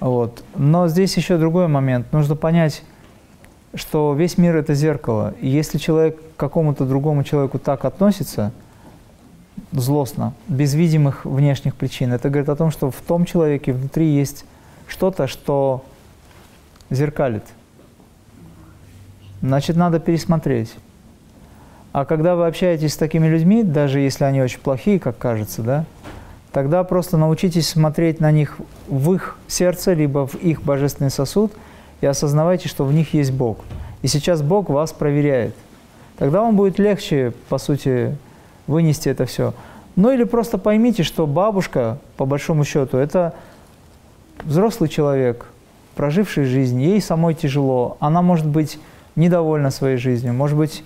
Вот. 0.00 0.42
Но 0.56 0.88
здесь 0.88 1.16
еще 1.16 1.38
другой 1.38 1.68
момент. 1.68 2.12
Нужно 2.12 2.34
понять, 2.34 2.82
что 3.74 4.14
весь 4.14 4.36
мир– 4.36 4.56
это 4.58 4.74
зеркало. 4.74 5.34
И 5.40 5.48
если 5.48 5.78
человек 5.78 6.18
к 6.36 6.40
какому-то 6.40 6.84
другому 6.84 7.22
человеку 7.22 7.60
так 7.60 7.84
относится, 7.84 8.52
злостно, 9.72 10.34
без 10.48 10.74
видимых 10.74 11.24
внешних 11.24 11.74
причин, 11.74 12.12
это 12.12 12.28
говорит 12.28 12.48
о 12.48 12.56
том, 12.56 12.70
что 12.70 12.90
в 12.90 13.00
том 13.00 13.24
человеке 13.24 13.72
внутри 13.72 14.06
есть 14.06 14.44
что-то, 14.86 15.26
что 15.26 15.84
зеркалит. 16.90 17.44
Значит, 19.40 19.76
надо 19.76 19.98
пересмотреть. 19.98 20.74
А 21.92 22.04
когда 22.04 22.36
вы 22.36 22.46
общаетесь 22.46 22.94
с 22.94 22.96
такими 22.96 23.26
людьми, 23.26 23.62
даже 23.62 24.00
если 24.00 24.24
они 24.24 24.40
очень 24.40 24.60
плохие, 24.60 24.98
как 24.98 25.18
кажется, 25.18 25.62
да, 25.62 25.84
тогда 26.52 26.84
просто 26.84 27.16
научитесь 27.16 27.68
смотреть 27.68 28.20
на 28.20 28.30
них 28.30 28.58
в 28.88 29.12
их 29.12 29.36
сердце, 29.48 29.92
либо 29.92 30.26
в 30.26 30.36
их 30.36 30.62
божественный 30.62 31.10
сосуд, 31.10 31.52
и 32.00 32.06
осознавайте, 32.06 32.68
что 32.68 32.84
в 32.84 32.92
них 32.92 33.14
есть 33.14 33.32
Бог. 33.32 33.58
И 34.02 34.06
сейчас 34.06 34.42
Бог 34.42 34.68
вас 34.68 34.92
проверяет. 34.92 35.54
Тогда 36.18 36.42
вам 36.42 36.56
будет 36.56 36.78
легче, 36.78 37.32
по 37.48 37.58
сути, 37.58 38.16
вынести 38.66 39.08
это 39.08 39.26
все. 39.26 39.54
Ну 39.96 40.10
или 40.10 40.24
просто 40.24 40.58
поймите, 40.58 41.02
что 41.02 41.26
бабушка, 41.26 41.98
по 42.16 42.24
большому 42.24 42.64
счету, 42.64 42.96
это 42.96 43.34
взрослый 44.42 44.88
человек, 44.88 45.46
проживший 45.94 46.44
жизнь, 46.44 46.80
ей 46.80 47.00
самой 47.00 47.34
тяжело. 47.34 47.96
Она 48.00 48.22
может 48.22 48.46
быть 48.46 48.78
недовольна 49.16 49.70
своей 49.70 49.98
жизнью, 49.98 50.32
может 50.32 50.56
быть, 50.56 50.84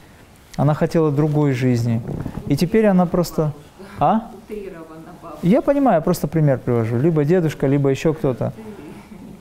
она 0.57 0.75
хотела 0.75 1.11
другой 1.13 1.53
жизни. 1.53 2.01
И 2.47 2.57
теперь 2.57 2.87
она 2.87 3.07
просто... 3.07 3.53
А? 3.99 4.31
Я 5.43 5.63
понимаю, 5.63 5.97
я 5.97 6.01
просто 6.01 6.29
пример 6.29 6.59
привожу. 6.59 6.97
Либо 6.99 7.25
дедушка, 7.25 7.67
либо 7.67 7.91
еще 7.91 8.15
кто-то. 8.15 8.53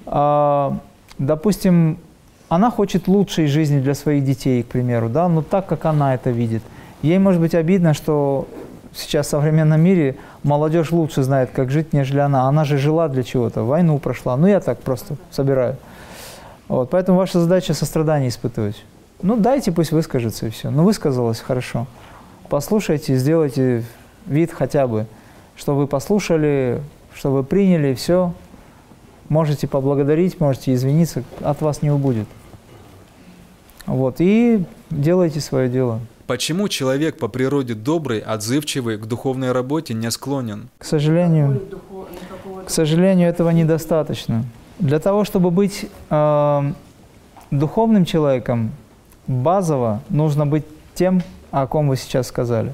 А, 0.05 0.77
допустим, 1.17 1.97
она 2.49 2.69
хочет 2.69 3.07
лучшей 3.07 3.47
жизни 3.47 3.79
для 3.79 3.93
своих 3.93 4.23
детей, 4.23 4.61
к 4.63 4.67
примеру, 4.67 5.09
да, 5.09 5.27
но 5.27 5.41
так, 5.41 5.67
как 5.67 5.85
она 5.85 6.13
это 6.13 6.29
видит. 6.31 6.61
Ей 7.05 7.19
может 7.19 7.39
быть 7.39 7.53
обидно, 7.53 7.93
что 7.93 8.47
сейчас 8.91 9.27
в 9.27 9.29
современном 9.29 9.79
мире 9.79 10.15
молодежь 10.41 10.91
лучше 10.91 11.21
знает, 11.21 11.51
как 11.53 11.69
жить, 11.69 11.93
нежели 11.93 12.17
она. 12.17 12.47
Она 12.47 12.65
же 12.65 12.79
жила 12.79 13.07
для 13.09 13.21
чего-то, 13.21 13.61
войну 13.61 13.99
прошла. 13.99 14.35
Ну, 14.35 14.47
я 14.47 14.59
так 14.59 14.79
просто 14.79 15.15
собираю. 15.29 15.77
Вот, 16.67 16.89
поэтому 16.89 17.19
ваша 17.19 17.39
задача 17.39 17.75
сострадание 17.75 18.29
испытывать. 18.29 18.83
Ну, 19.21 19.37
дайте, 19.37 19.71
пусть 19.71 19.91
выскажется 19.91 20.47
и 20.47 20.49
все. 20.49 20.71
Ну, 20.71 20.83
высказалось, 20.83 21.41
хорошо. 21.41 21.85
Послушайте, 22.49 23.15
сделайте 23.17 23.83
вид 24.25 24.51
хотя 24.51 24.87
бы, 24.87 25.05
что 25.55 25.75
вы 25.75 25.85
послушали, 25.85 26.81
что 27.13 27.29
вы 27.31 27.43
приняли, 27.43 27.93
все. 27.93 28.33
Можете 29.29 29.67
поблагодарить, 29.67 30.39
можете 30.39 30.73
извиниться, 30.73 31.23
от 31.41 31.61
вас 31.61 31.83
не 31.83 31.91
убудет. 31.91 32.27
Вот, 33.85 34.15
и 34.17 34.65
делайте 34.89 35.39
свое 35.39 35.69
дело. 35.69 35.99
Почему 36.27 36.67
человек 36.69 37.19
по 37.19 37.27
природе 37.27 37.75
добрый, 37.75 38.19
отзывчивый, 38.19 38.97
к 38.97 39.05
духовной 39.05 39.51
работе 39.51 39.93
не 39.93 40.09
склонен? 40.09 40.69
К 40.79 40.85
сожалению, 40.85 41.61
к 42.65 42.69
сожалению, 42.71 43.29
этого 43.29 43.51
недостаточно. 43.51 44.43
Для 44.79 44.99
того, 44.99 45.23
чтобы 45.23 45.51
быть 45.51 45.85
э, 46.09 46.71
духовным 47.51 48.05
человеком, 48.05 48.71
базово 49.27 50.01
нужно 50.09 50.47
быть 50.47 50.65
тем, 50.95 51.21
о 51.51 51.67
ком 51.67 51.89
вы 51.89 51.95
сейчас 51.95 52.27
сказали. 52.27 52.73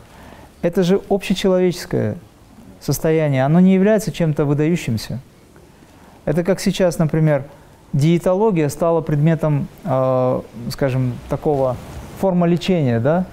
Это 0.62 0.84
же 0.84 1.02
общечеловеческое 1.10 2.16
состояние, 2.80 3.44
оно 3.44 3.60
не 3.60 3.74
является 3.74 4.14
чем-то 4.14 4.46
выдающимся. 4.46 5.20
Это 6.24 6.46
как 6.46 6.62
сейчас, 6.62 7.00
например, 7.00 7.44
диетология 7.92 8.70
стала 8.70 9.02
предметом, 9.02 9.68
э, 9.84 10.42
скажем, 10.70 11.16
такого 11.30 11.76
форма 12.22 12.48
лечения, 12.48 13.02
да? 13.02 13.26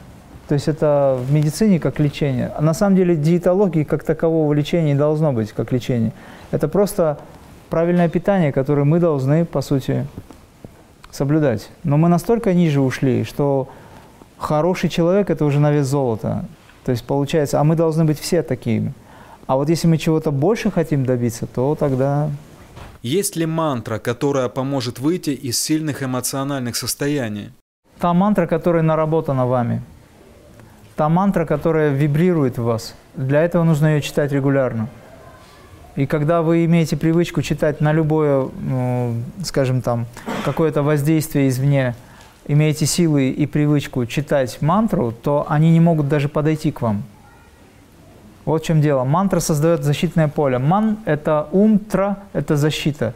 То 0.49 0.55
есть 0.55 0.67
это 0.67 1.19
в 1.21 1.33
медицине 1.33 1.79
как 1.79 2.01
лечение. 2.01 2.51
А 2.57 2.63
на 2.63 2.75
самом 2.75 2.97
деле 2.97 3.17
диетологии 3.17 3.85
как 3.85 4.03
такового 4.03 4.53
лечения 4.55 4.95
не 4.95 4.99
должно 4.99 5.33
быть 5.33 5.53
как 5.53 5.73
лечение. 5.73 6.13
Это 6.51 6.69
просто 6.69 7.19
правильное 7.69 8.09
питание, 8.09 8.51
которое 8.51 8.85
мы 8.85 8.99
должны, 8.99 9.45
по 9.45 9.61
сути, 9.61 10.07
соблюдать. 11.11 11.69
Но 11.85 11.99
мы 11.99 12.09
настолько 12.09 12.55
ниже 12.55 12.81
ушли, 12.81 13.25
что 13.25 13.69
хороший 14.39 14.89
человек– 14.89 15.29
это 15.31 15.45
уже 15.45 15.61
на 15.61 15.71
вес 15.71 15.87
золота. 15.87 16.47
То 16.85 16.93
есть 16.93 17.05
получается, 17.05 17.61
а 17.61 17.65
мы 17.65 17.77
должны 17.77 18.07
быть 18.07 18.19
все 18.19 18.43
такими. 18.43 18.95
А 19.47 19.57
вот 19.57 19.69
если 19.69 19.87
мы 19.87 19.99
чего-то 19.99 20.31
больше 20.31 20.71
хотим 20.71 21.05
добиться, 21.05 21.47
то 21.47 21.75
тогда 21.75 22.31
есть 23.03 23.37
ли 23.37 23.47
мантра, 23.47 23.99
которая 23.99 24.49
поможет 24.49 24.99
выйти 24.99 25.31
из 25.31 25.61
сильных 25.61 26.03
эмоциональных 26.03 26.75
состояний? 26.75 27.51
Та 27.99 28.13
мантра, 28.13 28.47
которая 28.47 28.83
наработана 28.83 29.47
вами. 29.47 29.83
Та 30.99 31.09
мантра, 31.09 31.45
которая 31.45 31.91
вибрирует 31.91 32.59
в 32.59 32.65
вас. 32.65 32.93
Для 33.15 33.43
этого 33.43 33.63
нужно 33.63 33.87
ее 33.87 34.01
читать 34.03 34.33
регулярно. 34.33 34.89
И 35.95 36.07
когда 36.07 36.43
вы 36.43 36.65
имеете 36.65 36.97
привычку 36.97 37.41
читать 37.41 37.81
на 37.81 37.93
любое, 37.93 38.49
ну, 38.61 39.15
скажем 39.45 39.81
там, 39.81 40.07
какое-то 40.45 40.83
воздействие 40.83 41.51
извне, 41.51 41.95
имеете 42.49 42.85
силы 42.85 43.31
и 43.31 43.47
привычку 43.47 44.07
читать 44.07 44.61
мантру, 44.61 45.13
то 45.13 45.47
они 45.49 45.71
не 45.71 45.79
могут 45.79 46.09
даже 46.09 46.29
подойти 46.29 46.73
к 46.73 46.83
вам. 46.83 47.05
Вот 48.45 48.65
в 48.65 48.67
чем 48.67 48.81
дело. 48.81 49.05
Мантра 49.05 49.39
создает 49.39 49.85
защитное 49.85 50.27
поле. 50.27 50.59
Ман– 50.59 50.99
это 51.05 51.47
ум, 51.53 51.79
тра– 51.79 52.17
это 52.33 52.57
защита. 52.57 53.15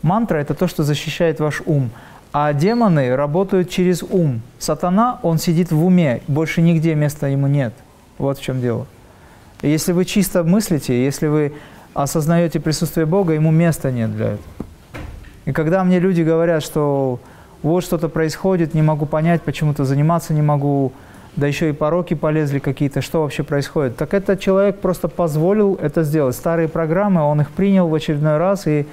Мантра– 0.00 0.38
это 0.38 0.54
то, 0.54 0.66
что 0.66 0.82
защищает 0.82 1.40
ваш 1.40 1.60
ум. 1.66 1.90
А 2.32 2.52
демоны 2.52 3.16
работают 3.16 3.70
через 3.70 4.02
ум. 4.02 4.42
Сатана, 4.58 5.18
он 5.22 5.38
сидит 5.38 5.72
в 5.72 5.84
уме, 5.84 6.20
больше 6.28 6.60
нигде 6.60 6.94
места 6.94 7.28
ему 7.28 7.46
нет. 7.46 7.72
Вот 8.18 8.38
в 8.38 8.42
чем 8.42 8.60
дело. 8.60 8.86
Если 9.62 9.92
вы 9.92 10.04
чисто 10.04 10.44
мыслите, 10.44 11.04
если 11.04 11.26
вы 11.26 11.52
осознаете 11.94 12.60
присутствие 12.60 13.06
Бога, 13.06 13.32
ему 13.32 13.50
места 13.50 13.90
нет 13.90 14.14
для 14.14 14.26
этого. 14.26 14.44
И 15.46 15.52
когда 15.52 15.82
мне 15.82 15.98
люди 15.98 16.22
говорят, 16.22 16.62
что 16.62 17.18
вот 17.62 17.82
что-то 17.82 18.08
происходит, 18.08 18.74
не 18.74 18.82
могу 18.82 19.06
понять, 19.06 19.42
почему-то 19.42 19.84
заниматься 19.84 20.34
не 20.34 20.42
могу, 20.42 20.92
да 21.36 21.46
еще 21.46 21.70
и 21.70 21.72
пороки 21.72 22.14
полезли 22.14 22.58
какие-то, 22.58 23.00
что 23.00 23.22
вообще 23.22 23.42
происходит? 23.42 23.96
Так 23.96 24.12
этот 24.14 24.40
человек 24.40 24.80
просто 24.80 25.08
позволил 25.08 25.78
это 25.80 26.02
сделать. 26.02 26.36
Старые 26.36 26.68
программы, 26.68 27.22
он 27.22 27.40
их 27.40 27.50
принял 27.50 27.88
в 27.88 27.94
очередной 27.94 28.36
раз 28.36 28.66
и 28.66 28.86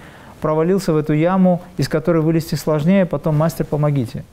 провалился 0.46 0.94
в 0.94 0.98
эту 0.98 1.14
яму, 1.14 1.64
из 1.76 1.90
которой 1.90 2.22
вылезти 2.22 2.54
сложнее, 2.54 3.08
потом 3.08 3.36
мастер, 3.36 3.66
помогите. 3.66 4.24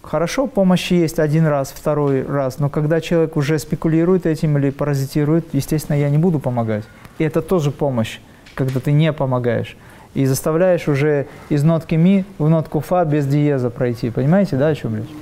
Хорошо, 0.00 0.46
помощи 0.46 0.94
есть 0.94 1.18
один 1.18 1.46
раз, 1.46 1.70
второй 1.70 2.22
раз, 2.22 2.58
но 2.58 2.70
когда 2.70 3.02
человек 3.02 3.36
уже 3.36 3.58
спекулирует 3.58 4.24
этим 4.24 4.56
или 4.56 4.70
паразитирует, 4.70 5.52
естественно, 5.52 5.96
я 5.96 6.08
не 6.08 6.16
буду 6.16 6.38
помогать. 6.38 6.84
И 7.18 7.24
это 7.24 7.42
тоже 7.42 7.70
помощь, 7.70 8.20
когда 8.54 8.80
ты 8.80 8.92
не 8.92 9.12
помогаешь. 9.12 9.76
И 10.14 10.24
заставляешь 10.24 10.88
уже 10.88 11.26
из 11.50 11.62
нотки 11.62 11.96
ми 11.96 12.24
в 12.38 12.48
нотку 12.48 12.80
фа 12.80 13.04
без 13.04 13.26
диеза 13.26 13.68
пройти. 13.68 14.08
Понимаете, 14.08 14.56
да, 14.56 14.68
о 14.68 14.74
чем 14.74 14.96
речь? 14.96 15.14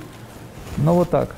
Ну 0.77 0.93
вот 0.93 1.09
так. 1.09 1.35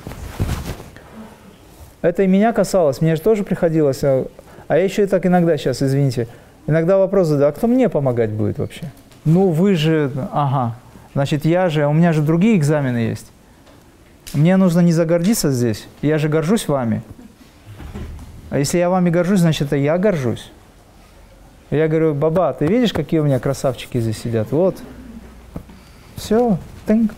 Это 2.02 2.22
и 2.22 2.28
меня 2.28 2.52
касалось, 2.52 3.00
мне 3.00 3.16
же 3.16 3.20
тоже 3.20 3.42
приходилось. 3.42 4.04
А, 4.04 4.26
а 4.68 4.78
я 4.78 4.84
еще 4.84 5.02
и 5.02 5.06
так 5.06 5.26
иногда 5.26 5.56
сейчас, 5.56 5.82
извините, 5.82 6.28
иногда 6.66 6.98
вопрос 6.98 7.28
задаю, 7.28 7.50
а 7.50 7.52
кто 7.52 7.66
мне 7.66 7.88
помогать 7.88 8.30
будет 8.30 8.58
вообще? 8.58 8.90
Ну 9.24 9.48
вы 9.50 9.74
же, 9.74 10.10
ага, 10.32 10.76
значит 11.14 11.44
я 11.44 11.68
же, 11.68 11.84
а 11.84 11.88
у 11.88 11.92
меня 11.92 12.12
же 12.12 12.22
другие 12.22 12.56
экзамены 12.56 12.98
есть. 12.98 13.26
Мне 14.34 14.56
нужно 14.56 14.80
не 14.80 14.92
загордиться 14.92 15.50
здесь, 15.50 15.86
я 16.00 16.18
же 16.18 16.28
горжусь 16.28 16.68
вами. 16.68 17.02
А 18.50 18.58
если 18.58 18.78
я 18.78 18.90
вами 18.90 19.10
горжусь, 19.10 19.40
значит 19.40 19.68
это 19.68 19.76
я 19.76 19.96
горжусь. 19.98 20.50
Я 21.70 21.88
говорю, 21.88 22.14
баба, 22.14 22.52
ты 22.52 22.66
видишь, 22.66 22.92
какие 22.92 23.20
у 23.20 23.24
меня 23.24 23.38
красавчики 23.38 23.98
здесь 23.98 24.18
сидят? 24.18 24.52
Вот. 24.52 24.76
Все, 26.16 26.58
тынк 26.86 27.12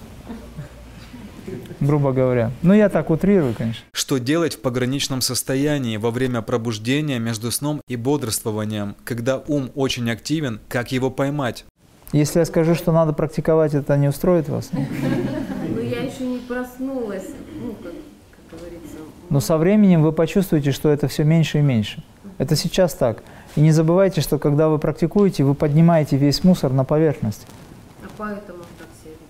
грубо 1.86 2.12
говоря. 2.12 2.50
Ну, 2.62 2.74
я 2.74 2.88
так 2.88 3.10
утрирую, 3.10 3.54
конечно. 3.54 3.84
Что 3.92 4.18
делать 4.18 4.54
в 4.54 4.60
пограничном 4.60 5.20
состоянии 5.20 5.96
во 5.96 6.10
время 6.10 6.42
пробуждения 6.42 7.18
между 7.18 7.50
сном 7.50 7.80
и 7.88 7.96
бодрствованием, 7.96 8.96
когда 9.04 9.38
ум 9.38 9.70
очень 9.74 10.10
активен, 10.10 10.60
как 10.68 10.92
его 10.92 11.10
поймать? 11.10 11.64
Если 12.12 12.38
я 12.38 12.44
скажу, 12.44 12.74
что 12.74 12.92
надо 12.92 13.12
практиковать, 13.12 13.74
это 13.74 13.96
не 13.96 14.08
устроит 14.08 14.48
вас? 14.48 14.70
Ну, 14.72 15.80
я 15.80 16.00
еще 16.00 16.24
не 16.26 16.38
проснулась, 16.38 17.28
ну, 17.60 17.74
как, 17.82 17.92
как 18.50 18.60
говорится. 18.60 18.96
Но 19.30 19.40
со 19.40 19.56
временем 19.56 20.02
вы 20.02 20.12
почувствуете, 20.12 20.72
что 20.72 20.90
это 20.90 21.08
все 21.08 21.24
меньше 21.24 21.58
и 21.58 21.62
меньше. 21.62 22.02
Это 22.38 22.56
сейчас 22.56 22.94
так. 22.94 23.22
И 23.56 23.60
не 23.60 23.70
забывайте, 23.70 24.20
что 24.20 24.38
когда 24.38 24.68
вы 24.68 24.78
практикуете, 24.78 25.44
вы 25.44 25.54
поднимаете 25.54 26.16
весь 26.16 26.42
мусор 26.42 26.72
на 26.72 26.84
поверхность. 26.84 27.46
А 28.02 28.06
поэтому 28.16 28.63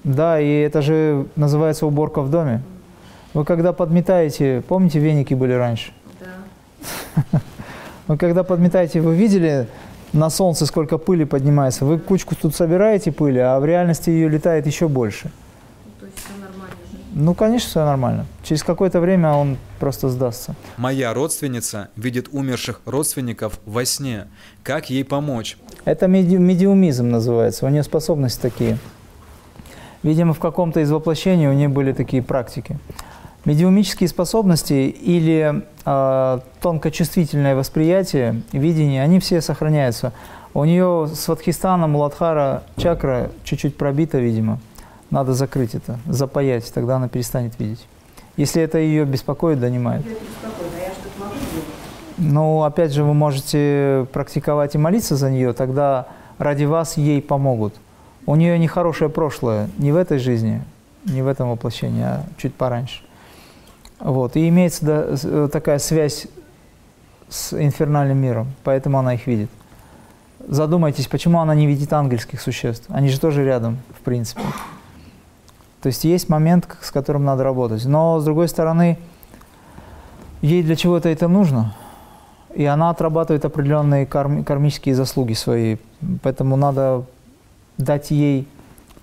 да, 0.04 0.38
и 0.38 0.60
это 0.60 0.82
же 0.82 1.26
называется 1.34 1.86
уборка 1.86 2.20
в 2.20 2.30
доме. 2.30 2.62
Вы 3.32 3.44
когда 3.44 3.72
подметаете, 3.72 4.62
помните, 4.68 4.98
веники 5.00 5.34
были 5.34 5.52
раньше? 5.54 5.92
Да. 6.20 7.40
Вы 8.06 8.18
когда 8.18 8.44
подметаете, 8.44 9.00
вы 9.00 9.16
видели 9.16 9.66
на 10.12 10.28
солнце, 10.28 10.66
сколько 10.66 10.98
пыли 10.98 11.24
поднимается? 11.24 11.86
Вы 11.86 11.98
кучку 11.98 12.36
тут 12.36 12.54
собираете 12.54 13.12
пыли, 13.12 13.38
а 13.38 13.58
в 13.58 13.64
реальности 13.64 14.10
ее 14.10 14.28
летает 14.28 14.66
еще 14.66 14.88
больше. 14.88 15.30
Ну, 15.86 15.92
то 16.00 16.06
есть 16.06 16.18
все 16.18 16.32
нормально 16.38 16.76
же? 16.92 16.98
Ну, 17.14 17.34
конечно, 17.34 17.70
все 17.70 17.84
нормально. 17.86 18.26
Через 18.42 18.62
какое-то 18.62 19.00
время 19.00 19.32
он 19.32 19.56
просто 19.80 20.10
сдастся. 20.10 20.54
Моя 20.76 21.14
родственница 21.14 21.88
видит 21.96 22.28
умерших 22.30 22.82
родственников 22.84 23.58
во 23.64 23.86
сне. 23.86 24.26
Как 24.62 24.90
ей 24.90 25.04
помочь? 25.04 25.56
Это 25.86 26.06
меди 26.06 26.36
медиумизм 26.36 27.08
называется. 27.08 27.64
У 27.64 27.70
нее 27.70 27.82
способности 27.82 28.42
такие. 28.42 28.76
Видимо, 30.04 30.34
в 30.34 30.38
каком-то 30.38 30.80
из 30.80 30.90
воплощений 30.92 31.48
у 31.48 31.54
нее 31.54 31.68
были 31.68 31.92
такие 31.92 32.22
практики. 32.22 32.78
Медиумические 33.46 34.06
способности 34.06 34.74
или 34.74 35.62
э, 35.84 36.38
тонкочувствительное 36.60 37.56
восприятие, 37.56 38.42
видение, 38.52 39.02
они 39.02 39.18
все 39.18 39.40
сохраняются. 39.40 40.12
У 40.52 40.62
нее 40.64 41.08
с 41.12 41.26
Вадхистана, 41.26 41.86
Муладхара 41.86 42.64
чакра 42.76 43.30
чуть-чуть 43.44 43.78
пробита, 43.78 44.18
видимо. 44.18 44.60
Надо 45.08 45.32
закрыть 45.32 45.74
это, 45.74 45.98
запаять, 46.06 46.70
тогда 46.72 46.96
она 46.96 47.08
перестанет 47.08 47.58
видеть. 47.58 47.86
Если 48.36 48.60
это 48.60 48.78
ее 48.78 49.06
беспокоит, 49.06 49.58
донимает. 49.58 50.04
Ну, 52.18 52.62
опять 52.62 52.92
же, 52.92 53.04
вы 53.04 53.14
можете 53.14 54.06
практиковать 54.12 54.74
и 54.74 54.78
молиться 54.78 55.16
за 55.16 55.30
нее, 55.30 55.54
тогда 55.54 56.08
ради 56.36 56.64
вас 56.64 56.98
ей 56.98 57.22
помогут. 57.22 57.74
У 58.26 58.36
нее 58.36 58.58
нехорошее 58.58 59.10
прошлое, 59.10 59.68
не 59.78 59.92
в 59.92 59.96
этой 59.96 60.18
жизни, 60.18 60.62
не 61.04 61.22
в 61.22 61.26
этом 61.26 61.50
воплощении, 61.50 62.02
а 62.02 62.24
чуть 62.38 62.54
пораньше. 62.54 63.02
Вот. 64.00 64.36
И 64.36 64.48
имеется 64.48 64.84
да, 64.84 65.06
э, 65.22 65.48
такая 65.52 65.78
связь 65.78 66.26
с 67.28 67.52
инфернальным 67.52 68.18
миром, 68.18 68.48
поэтому 68.64 68.98
она 68.98 69.14
их 69.14 69.26
видит. 69.26 69.50
Задумайтесь, 70.46 71.06
почему 71.06 71.40
она 71.40 71.54
не 71.54 71.66
видит 71.66 71.92
ангельских 71.92 72.40
существ? 72.40 72.86
Они 72.88 73.08
же 73.08 73.18
тоже 73.18 73.44
рядом, 73.44 73.78
в 73.98 74.02
принципе. 74.02 74.42
То 75.80 75.88
есть 75.88 76.04
есть 76.04 76.28
момент, 76.28 76.68
с 76.80 76.90
которым 76.90 77.24
надо 77.24 77.44
работать. 77.44 77.84
Но, 77.84 78.18
с 78.18 78.24
другой 78.24 78.48
стороны, 78.48 78.98
ей 80.42 80.62
для 80.62 80.76
чего-то 80.76 81.08
это 81.08 81.28
нужно, 81.28 81.74
и 82.54 82.64
она 82.64 82.90
отрабатывает 82.90 83.44
определенные 83.44 84.06
карм, 84.06 84.44
кармические 84.44 84.94
заслуги 84.94 85.32
свои. 85.32 85.76
Поэтому 86.22 86.56
надо 86.56 87.04
дать 87.78 88.10
ей 88.10 88.46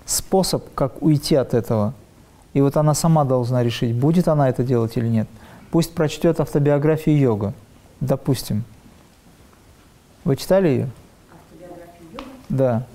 способ, 0.04 0.64
как 0.74 1.02
уйти 1.02 1.34
от 1.34 1.54
этого. 1.54 1.94
И 2.54 2.60
вот 2.60 2.76
она 2.76 2.94
сама 2.94 3.24
должна 3.24 3.62
решить, 3.62 3.94
будет 3.94 4.28
она 4.28 4.48
это 4.48 4.62
делать 4.62 4.96
или 4.96 5.08
нет. 5.08 5.28
Пусть 5.70 5.94
прочтет 5.94 6.38
автобиографию 6.40 7.18
йога, 7.18 7.54
допустим. 8.00 8.64
Вы 10.24 10.36
читали 10.36 10.68
ее? 10.68 10.90
Да. 12.48 12.86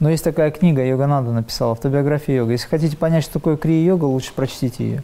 Но 0.00 0.10
есть 0.10 0.24
такая 0.24 0.50
книга, 0.50 0.84
Йогананда 0.84 1.30
написал, 1.32 1.72
автобиография 1.72 2.36
йога. 2.36 2.52
Если 2.52 2.66
хотите 2.66 2.96
понять, 2.96 3.24
что 3.24 3.34
такое 3.34 3.56
крия-йога, 3.56 4.04
лучше 4.04 4.32
прочтите 4.34 4.84
ее. 4.84 5.02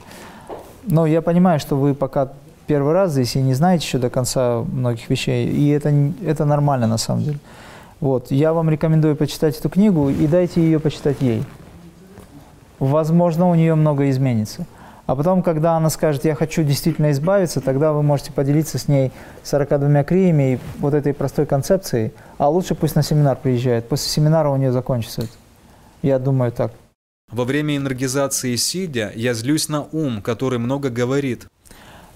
Но 0.85 1.07
я 1.07 1.23
понимаю, 1.23 1.61
что 1.61 1.77
вы 1.77 1.95
пока 1.95 2.33
первый 2.67 2.93
раз 2.95 3.13
здесь 3.13 3.37
и 3.37 3.43
не 3.43 3.55
знаете 3.55 3.85
еще 3.85 3.99
до 3.99 4.11
конца 4.11 4.63
многих 4.63 5.09
вещей, 5.11 5.49
и 5.49 5.69
это, 5.69 5.93
это 6.25 6.45
нормально 6.45 6.87
на 6.87 6.99
самом 6.99 7.23
деле. 7.23 7.39
Вот, 8.01 8.31
я 8.31 8.53
вам 8.55 8.71
рекомендую 8.71 9.15
почитать 9.15 9.59
эту 9.59 9.69
книгу 9.69 10.09
и 10.09 10.27
дайте 10.27 10.63
ее 10.63 10.81
почитать 10.81 11.21
ей. 11.21 11.45
Возможно, 12.79 13.49
у 13.49 13.55
нее 13.55 13.75
много 13.75 14.09
изменится. 14.09 14.67
А 15.07 15.17
потом, 15.17 15.43
когда 15.43 15.77
она 15.77 15.91
скажет, 15.91 16.25
я 16.25 16.35
хочу 16.35 16.63
действительно 16.63 17.11
избавиться, 17.11 17.61
тогда 17.61 17.93
вы 17.93 18.03
можете 18.03 18.33
поделиться 18.33 18.79
с 18.79 18.89
ней 18.89 19.13
42 19.43 20.05
криями 20.05 20.55
и 20.55 20.59
вот 20.79 20.95
этой 20.95 21.13
простой 21.13 21.47
концепцией. 21.47 22.13
А 22.39 22.49
лучше 22.49 22.75
пусть 22.75 22.95
на 22.95 23.03
семинар 23.03 23.37
приезжает. 23.37 23.89
После 23.89 24.09
семинара 24.09 24.49
у 24.51 24.57
нее 24.57 24.73
закончится 24.73 25.23
это. 25.23 25.33
Я 26.03 26.19
думаю 26.19 26.53
так. 26.53 26.73
Во 27.31 27.45
время 27.45 27.77
энергизации 27.77 28.57
сидя 28.57 29.13
я 29.15 29.35
злюсь 29.35 29.69
на 29.69 29.83
ум, 29.93 30.23
который 30.23 30.59
много 30.59 30.91
говорит. 30.91 31.47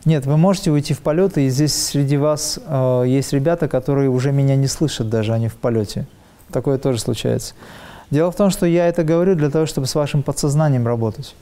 Нет, 0.04 0.26
вы 0.26 0.36
можете 0.36 0.70
уйти 0.70 0.92
в 0.92 1.00
полет, 1.00 1.38
и 1.38 1.48
здесь 1.48 1.74
среди 1.74 2.16
вас 2.16 2.58
э, 2.64 3.04
есть 3.06 3.32
ребята, 3.32 3.68
которые 3.68 4.10
уже 4.10 4.32
меня 4.32 4.54
не 4.56 4.66
слышат 4.66 5.08
даже, 5.08 5.32
они 5.32 5.48
в 5.48 5.54
полете. 5.54 6.06
Такое 6.52 6.78
тоже 6.78 6.98
случается. 7.00 7.54
Дело 8.10 8.30
в 8.30 8.36
том, 8.36 8.50
что 8.50 8.66
я 8.66 8.86
это 8.86 9.02
говорю 9.02 9.34
для 9.34 9.50
того, 9.50 9.66
чтобы 9.66 9.86
с 9.86 9.94
вашим 9.94 10.22
подсознанием 10.22 10.86
работать 10.86 11.34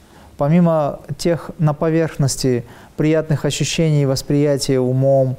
помимо 0.43 0.99
тех 1.19 1.51
на 1.59 1.73
поверхности 1.73 2.65
приятных 2.97 3.45
ощущений, 3.45 4.07
восприятия 4.07 4.81
умом, 4.81 5.37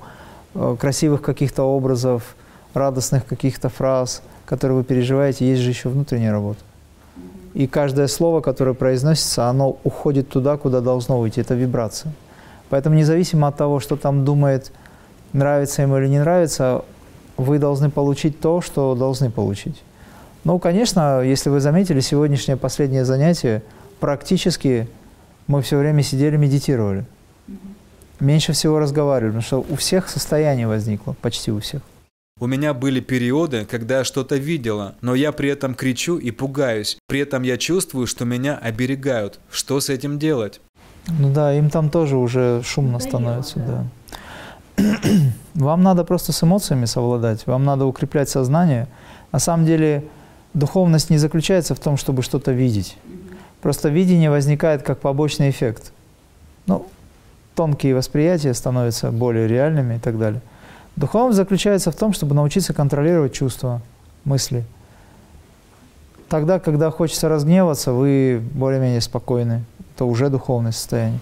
э, 0.56 0.78
красивых 0.80 1.22
каких-то 1.22 1.64
образов, 1.64 2.36
радостных 2.74 3.26
каких-то 3.26 3.68
фраз, 3.68 4.22
которые 4.46 4.78
вы 4.78 4.84
переживаете, 4.84 5.46
есть 5.46 5.62
же 5.62 5.70
еще 5.70 5.90
внутренняя 5.90 6.32
работа. 6.32 6.60
И 7.54 7.68
каждое 7.68 8.08
слово, 8.08 8.42
которое 8.42 8.74
произносится, 8.74 9.48
оно 9.50 9.78
уходит 9.84 10.30
туда, 10.30 10.56
куда 10.56 10.80
должно 10.80 11.20
уйти. 11.20 11.42
Это 11.42 11.54
вибрация. 11.54 12.14
Поэтому 12.74 12.96
независимо 12.96 13.50
от 13.50 13.56
того, 13.56 13.80
что 13.80 13.98
там 13.98 14.26
думает, 14.26 14.72
нравится 15.32 15.84
ему 15.84 16.00
или 16.00 16.08
не 16.08 16.18
нравится, 16.18 16.84
вы 17.38 17.60
должны 17.60 17.92
получить 17.92 18.40
то, 18.40 18.62
что 18.62 18.96
должны 18.96 19.30
получить. 19.30 19.84
Ну, 20.44 20.58
конечно, 20.58 21.22
если 21.22 21.52
вы 21.52 21.60
заметили, 21.60 22.00
сегодняшнее 22.00 22.58
последнее 22.58 23.06
занятие– 23.06 23.62
практически 24.00 24.88
мы 25.46 25.62
все 25.62 25.78
время 25.78 26.02
сидели, 26.02 26.36
медитировали. 26.36 27.06
Меньше 28.20 28.54
всего 28.54 28.80
разговаривали, 28.80 29.34
потому 29.34 29.44
что 29.44 29.66
у 29.70 29.76
всех 29.76 30.10
состояние 30.10 30.68
возникло, 30.68 31.16
почти 31.22 31.52
у 31.52 31.60
всех. 31.60 31.84
У 32.40 32.48
меня 32.48 32.74
были 32.74 33.02
периоды, 33.02 33.66
когда 33.70 34.00
я 34.00 34.04
что-то 34.04 34.38
видела, 34.38 34.96
но 35.02 35.14
я 35.14 35.32
при 35.32 35.50
этом 35.50 35.76
кричу 35.76 36.18
и 36.18 36.32
пугаюсь. 36.32 36.98
При 37.08 37.20
этом 37.20 37.44
я 37.44 37.58
чувствую, 37.58 38.08
что 38.08 38.26
меня 38.26 38.58
оберегают. 38.58 39.40
Что 39.52 39.80
с 39.80 39.90
этим 39.90 40.18
делать? 40.18 40.60
Ну 41.08 41.32
да, 41.32 41.54
им 41.54 41.70
там 41.70 41.90
тоже 41.90 42.18
уже 42.18 42.62
шумно 42.64 43.00
становится, 43.00 43.60
да. 43.60 43.84
Вам 45.54 45.84
надо 45.84 46.04
просто 46.04 46.32
с 46.32 46.44
эмоциями 46.44 46.86
совладать, 46.86 47.46
вам 47.46 47.64
надо 47.64 47.86
укреплять 47.86 48.28
сознание. 48.28 48.88
На 49.32 49.38
самом 49.38 49.68
деле 49.68 50.06
духовность 50.56 51.12
не 51.12 51.18
заключается 51.18 51.76
в 51.76 51.80
том, 51.80 51.96
чтобы 51.96 52.24
что-то 52.24 52.52
видеть. 52.52 52.98
Просто 53.62 53.90
видение 53.90 54.32
возникает 54.32 54.82
как 54.82 55.00
побочный 55.00 55.52
эффект. 55.52 55.92
Ну, 56.66 56.88
тонкие 57.56 57.96
восприятия 57.96 58.54
становятся 58.54 59.12
более 59.12 59.48
реальными 59.48 59.96
и 59.96 60.00
так 60.00 60.18
далее. 60.18 60.42
Духовность 60.96 61.38
заключается 61.38 61.92
в 61.92 61.96
том, 61.96 62.14
чтобы 62.14 62.36
научиться 62.36 62.74
контролировать 62.74 63.34
чувства, 63.34 63.82
мысли. 64.26 64.64
Тогда, 66.30 66.60
когда 66.60 66.90
хочется 66.90 67.30
разгневаться, 67.30 67.92
вы 67.92 68.42
более-менее 68.54 69.02
спокойны. 69.02 69.64
Это 69.96 70.06
уже 70.06 70.30
духовное 70.30 70.72
состояние. 70.72 71.20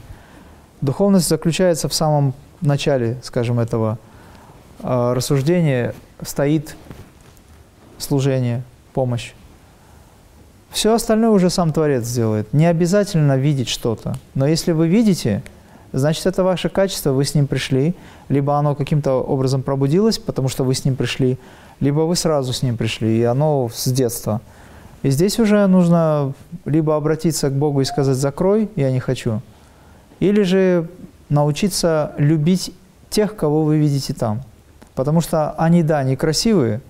Духовность 0.80 1.28
заключается 1.28 1.90
в 1.90 1.94
самом 1.94 2.34
начале, 2.62 3.18
скажем, 3.24 3.60
этого 3.60 4.00
э, 4.80 5.14
рассуждения, 5.14 5.94
стоит 6.22 6.76
служение, 7.98 8.64
помощь. 8.94 9.34
Все 10.72 10.94
остальное 10.94 11.32
уже 11.32 11.50
сам 11.50 11.74
Творец 11.74 12.06
сделает. 12.06 12.54
Не 12.54 12.66
обязательно 12.66 13.38
видеть 13.38 13.68
что-то. 13.68 14.16
Но 14.36 14.48
если 14.48 14.72
вы 14.72 14.88
видите, 14.88 15.44
значит, 15.92 16.26
это 16.26 16.44
ваше 16.44 16.70
качество, 16.70 17.12
вы 17.12 17.26
с 17.26 17.36
ним 17.36 17.48
пришли, 17.48 17.94
либо 18.30 18.58
оно 18.58 18.74
каким-то 18.74 19.16
образом 19.22 19.64
пробудилось, 19.64 20.18
потому 20.18 20.48
что 20.48 20.64
вы 20.64 20.74
с 20.74 20.86
ним 20.86 20.96
пришли, 20.96 21.38
либо 21.82 22.02
вы 22.02 22.16
сразу 22.16 22.54
с 22.54 22.64
ним 22.64 22.78
пришли, 22.78 23.20
и 23.20 23.24
оно 23.24 23.70
с 23.74 23.92
детства. 23.92 24.40
И 25.04 25.10
здесь 25.10 25.40
уже 25.40 25.66
нужно 25.68 26.34
либо 26.66 26.96
обратиться 26.96 27.50
к 27.50 27.54
Богу 27.54 27.82
и 27.82 27.86
сказать 27.86 28.18
«закрой, 28.18 28.70
я 28.76 28.92
не 28.92 29.00
хочу», 29.00 29.42
или 30.20 30.44
же 30.44 30.88
научиться 31.30 32.14
любить 32.18 32.74
тех, 33.10 33.36
кого 33.36 33.64
вы 33.64 33.78
видите 33.78 34.14
там. 34.14 34.42
Потому 34.94 35.22
что 35.22 35.52
они, 35.52 35.82
да, 35.82 36.04
некрасивые, 36.04 36.82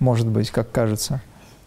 может 0.00 0.26
быть, 0.26 0.50
как 0.50 0.70
кажется, 0.70 1.20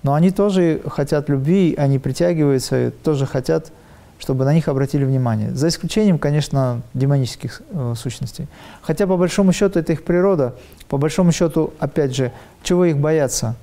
но 0.03 0.13
они 0.13 0.31
тоже 0.31 0.81
хотят 0.87 1.29
любви, 1.29 1.75
они 1.77 1.99
притягиваются, 1.99 2.91
тоже 3.03 3.25
хотят, 3.25 3.71
чтобы 4.19 4.45
на 4.45 4.53
них 4.53 4.67
обратили 4.67 5.05
внимание. 5.05 5.51
За 5.51 5.67
исключением, 5.67 6.17
конечно, 6.17 6.81
демонических 6.93 7.61
э, 7.71 7.93
сущностей. 7.97 8.47
Хотя, 8.81 9.07
по 9.07 9.17
большому 9.17 9.51
счету, 9.51 9.79
это 9.79 9.93
их 9.93 10.03
природа. 10.03 10.55
По 10.89 10.97
большому 10.97 11.31
счету, 11.31 11.73
опять 11.79 12.15
же, 12.15 12.31
чего 12.63 12.85
их 12.85 12.97
бояться? 12.97 13.55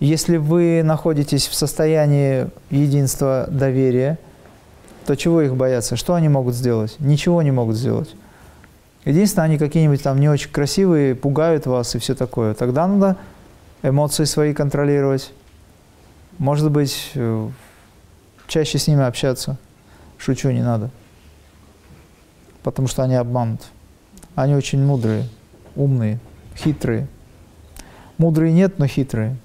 Если 0.00 0.38
вы 0.38 0.82
находитесь 0.82 1.46
в 1.46 1.54
состоянии 1.54 2.48
единства, 2.70 3.46
доверия, 3.50 4.18
то 5.04 5.14
чего 5.14 5.42
их 5.42 5.54
бояться? 5.54 5.94
Что 5.96 6.14
они 6.14 6.30
могут 6.30 6.54
сделать? 6.54 6.96
Ничего 6.98 7.42
не 7.42 7.50
могут 7.50 7.76
сделать. 7.76 8.14
Единственное, 9.04 9.44
они 9.44 9.58
какие-нибудь 9.58 10.02
там 10.02 10.18
не 10.18 10.30
очень 10.30 10.50
красивые, 10.50 11.14
пугают 11.14 11.66
вас 11.66 11.94
и 11.94 11.98
все 11.98 12.14
такое. 12.14 12.54
Тогда 12.54 12.86
надо 12.86 13.18
эмоции 13.82 14.24
свои 14.24 14.54
контролировать. 14.54 15.32
Может 16.38 16.70
быть, 16.70 17.10
э, 17.14 17.48
чаще 18.46 18.78
с 18.78 18.86
ними 18.86 19.02
общаться. 19.02 19.58
Шучу, 20.16 20.50
не 20.50 20.62
надо. 20.62 20.90
Потому 22.62 22.88
что 22.88 23.02
они 23.02 23.16
обманут. 23.16 23.60
Они 24.34 24.54
очень 24.54 24.82
мудрые, 24.82 25.28
умные, 25.76 26.20
хитрые. 26.56 27.06
Мудрые 28.16 28.52
нет, 28.52 28.78
но 28.78 28.86
хитрые. 28.86 29.36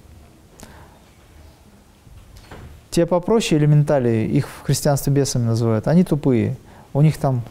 Те 2.96 3.06
попроще 3.06 3.60
элементали, 3.60 4.26
их 4.26 4.48
в 4.48 4.66
христианстве 4.66 5.12
бесами 5.12 5.44
называют, 5.44 5.90
они 5.90 6.06
тупые. 6.06 6.56
У 6.94 7.02
них 7.02 7.18
там 7.18 7.42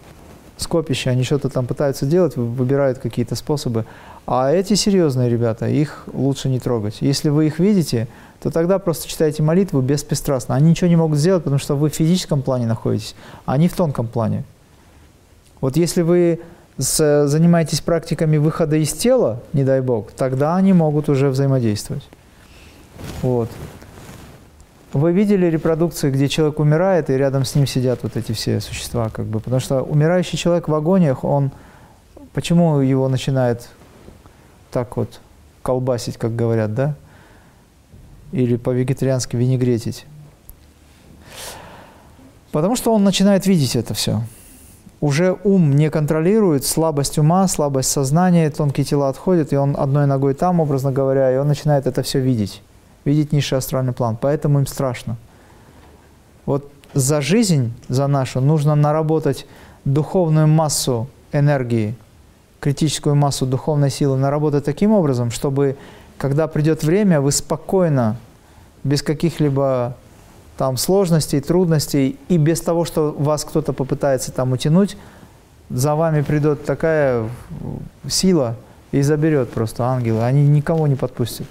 скопище, 0.56 1.10
они 1.10 1.22
что-то 1.22 1.50
там 1.50 1.66
пытаются 1.66 2.06
делать, 2.06 2.34
выбирают 2.34 2.96
какие-то 2.96 3.34
способы. 3.34 3.84
А 4.26 4.50
эти 4.50 4.72
серьезные 4.72 5.28
ребята, 5.28 5.68
их 5.68 6.04
лучше 6.14 6.48
не 6.48 6.60
трогать. 6.60 7.02
Если 7.02 7.28
вы 7.28 7.48
их 7.48 7.58
видите, 7.58 8.08
то 8.42 8.50
тогда 8.50 8.78
просто 8.78 9.06
читайте 9.06 9.42
молитву 9.42 9.82
беспристрастно. 9.82 10.54
Они 10.54 10.70
ничего 10.70 10.88
не 10.88 10.96
могут 10.96 11.18
сделать, 11.18 11.44
потому 11.44 11.58
что 11.58 11.76
вы 11.76 11.90
в 11.90 11.94
физическом 11.94 12.40
плане 12.40 12.66
находитесь, 12.66 13.14
а 13.44 13.52
они 13.52 13.68
в 13.68 13.76
тонком 13.76 14.06
плане. 14.08 14.44
Вот 15.60 15.76
если 15.76 16.00
вы 16.00 16.40
с, 16.78 17.26
занимаетесь 17.28 17.82
практиками 17.82 18.38
выхода 18.38 18.76
из 18.76 18.94
тела, 18.94 19.42
не 19.52 19.62
дай 19.62 19.82
бог, 19.82 20.10
тогда 20.12 20.56
они 20.56 20.72
могут 20.72 21.10
уже 21.10 21.28
взаимодействовать. 21.28 22.08
Вот. 23.20 23.50
Вы 24.94 25.10
видели 25.10 25.46
репродукции, 25.46 26.08
где 26.08 26.28
человек 26.28 26.60
умирает, 26.60 27.10
и 27.10 27.14
рядом 27.14 27.44
с 27.44 27.56
ним 27.56 27.66
сидят 27.66 28.04
вот 28.04 28.16
эти 28.16 28.30
все 28.30 28.60
существа, 28.60 29.08
как 29.08 29.26
бы, 29.26 29.40
потому 29.40 29.58
что 29.58 29.82
умирающий 29.82 30.38
человек 30.38 30.68
в 30.68 30.74
агониях, 30.74 31.24
он, 31.24 31.50
почему 32.32 32.78
его 32.78 33.08
начинает 33.08 33.68
так 34.70 34.96
вот 34.96 35.20
колбасить, 35.62 36.16
как 36.16 36.36
говорят, 36.36 36.74
да? 36.74 36.94
Или 38.30 38.54
по-вегетариански 38.56 39.34
винегретить? 39.34 40.06
Потому 42.52 42.76
что 42.76 42.94
он 42.94 43.02
начинает 43.02 43.46
видеть 43.46 43.74
это 43.74 43.94
все. 43.94 44.22
Уже 45.00 45.36
ум 45.42 45.74
не 45.74 45.90
контролирует, 45.90 46.64
слабость 46.64 47.18
ума, 47.18 47.48
слабость 47.48 47.90
сознания, 47.90 48.48
тонкие 48.48 48.84
тела 48.84 49.08
отходят, 49.08 49.52
и 49.52 49.56
он 49.56 49.74
одной 49.76 50.06
ногой 50.06 50.34
там, 50.34 50.60
образно 50.60 50.92
говоря, 50.92 51.34
и 51.34 51.36
он 51.36 51.48
начинает 51.48 51.88
это 51.88 52.04
все 52.04 52.20
видеть 52.20 52.62
видеть 53.04 53.32
низший 53.32 53.58
астральный 53.58 53.92
план. 53.92 54.16
Поэтому 54.20 54.60
им 54.60 54.66
страшно. 54.66 55.16
Вот 56.46 56.70
за 56.94 57.20
жизнь, 57.20 57.72
за 57.88 58.06
нашу, 58.06 58.40
нужно 58.40 58.74
наработать 58.74 59.46
духовную 59.84 60.46
массу 60.46 61.08
энергии, 61.32 61.94
критическую 62.60 63.14
массу 63.14 63.46
духовной 63.46 63.90
силы, 63.90 64.16
наработать 64.16 64.64
таким 64.64 64.92
образом, 64.92 65.30
чтобы, 65.30 65.76
когда 66.16 66.46
придет 66.46 66.82
время, 66.82 67.20
вы 67.20 67.32
спокойно, 67.32 68.16
без 68.84 69.02
каких-либо 69.02 69.96
там 70.56 70.76
сложностей, 70.76 71.40
трудностей, 71.40 72.18
и 72.28 72.36
без 72.38 72.60
того, 72.60 72.84
что 72.84 73.14
вас 73.18 73.44
кто-то 73.44 73.72
попытается 73.72 74.30
там 74.30 74.52
утянуть, 74.52 74.96
за 75.70 75.94
вами 75.94 76.22
придет 76.22 76.64
такая 76.64 77.28
сила 78.08 78.54
и 78.92 79.02
заберет 79.02 79.50
просто 79.50 79.84
ангелы. 79.84 80.22
Они 80.22 80.46
никого 80.46 80.86
не 80.86 80.94
подпустят. 80.94 81.48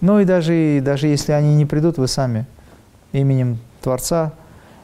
Ну 0.00 0.20
и 0.20 0.24
даже, 0.24 0.80
даже 0.82 1.06
если 1.06 1.32
они 1.32 1.54
не 1.54 1.66
придут, 1.66 1.98
вы 1.98 2.08
сами 2.08 2.46
именем 3.12 3.58
Творца 3.80 4.32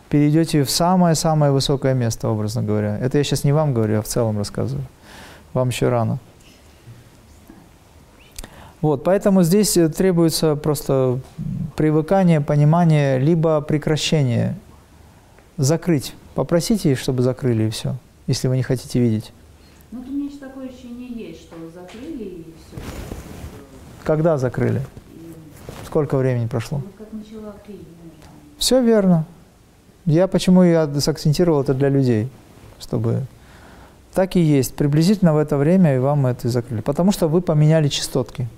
перейдете 0.08 0.64
в 0.64 0.70
самое-самое 0.70 1.52
высокое 1.52 1.94
место, 1.94 2.28
образно 2.28 2.62
говоря. 2.62 2.98
Это 2.98 3.18
я 3.18 3.24
сейчас 3.24 3.44
не 3.44 3.52
вам 3.52 3.74
говорю, 3.74 3.98
а 3.98 4.02
в 4.02 4.06
целом 4.06 4.38
рассказываю. 4.38 4.84
Вам 5.52 5.68
еще 5.68 5.88
рано. 5.88 6.18
Вот, 8.80 9.04
поэтому 9.04 9.42
здесь 9.42 9.78
требуется 9.96 10.56
просто 10.56 11.20
привыкание, 11.76 12.40
понимание, 12.40 13.18
либо 13.18 13.60
прекращение. 13.60 14.56
Закрыть. 15.56 16.14
Попросите, 16.34 16.94
чтобы 16.94 17.22
закрыли, 17.22 17.64
и 17.64 17.70
все, 17.70 17.96
если 18.26 18.48
вы 18.48 18.56
не 18.56 18.62
хотите 18.62 18.98
видеть. 18.98 19.32
Ну, 19.92 20.00
у 20.00 20.10
меня 20.10 20.30
такое 20.40 20.68
ощущение 20.68 21.28
есть, 21.28 21.42
что 21.42 21.56
закрыли 21.72 22.24
и 22.24 22.54
все. 22.56 22.82
Когда 24.02 24.36
закрыли? 24.38 24.82
Сколько 25.92 26.16
времени 26.16 26.46
прошло? 26.46 26.80
Ну. 26.80 27.52
Все 28.56 28.80
верно. 28.80 29.26
Я 30.06 30.26
почему 30.26 30.62
я 30.62 30.88
сакцентировал 31.00 31.60
это 31.60 31.74
для 31.74 31.90
людей, 31.90 32.30
чтобы 32.80 33.26
так 34.14 34.34
и 34.36 34.40
есть. 34.40 34.74
Приблизительно 34.74 35.34
в 35.34 35.36
это 35.36 35.58
время 35.58 35.94
и 35.94 35.98
вам 35.98 36.26
это 36.26 36.48
закрыли. 36.48 36.80
Потому 36.80 37.12
что 37.12 37.28
вы 37.28 37.42
поменяли 37.42 37.88
частотки. 37.88 38.48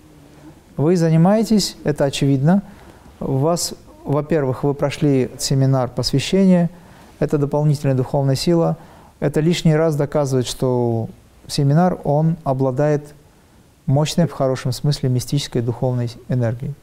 Вы 0.76 0.96
занимаетесь, 0.96 1.76
это 1.82 2.04
очевидно. 2.04 2.62
У 3.18 3.38
вас, 3.38 3.74
во-первых, 4.04 4.62
вы 4.62 4.72
прошли 4.72 5.28
семинар 5.36 5.88
посвящения, 5.88 6.70
это 7.18 7.36
дополнительная 7.36 7.96
духовная 7.96 8.36
сила. 8.36 8.76
Это 9.18 9.40
лишний 9.40 9.74
раз 9.74 9.96
доказывает, 9.96 10.46
что 10.46 11.08
семинар, 11.48 11.98
он 12.04 12.36
обладает 12.44 13.12
мощной, 13.86 14.28
в 14.28 14.32
хорошем 14.32 14.70
смысле, 14.70 15.08
мистической 15.08 15.62
духовной 15.62 16.12
энергией. 16.28 16.74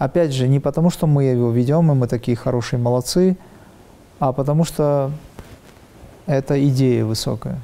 Опять 0.00 0.32
же, 0.32 0.48
не 0.48 0.60
потому, 0.60 0.88
что 0.88 1.06
мы 1.06 1.24
его 1.24 1.50
ведем, 1.50 1.92
и 1.92 1.94
мы 1.94 2.08
такие 2.08 2.34
хорошие 2.34 2.80
молодцы, 2.80 3.36
а 4.18 4.32
потому 4.32 4.64
что 4.64 5.12
это 6.24 6.66
идея 6.68 7.04
высокая. 7.04 7.60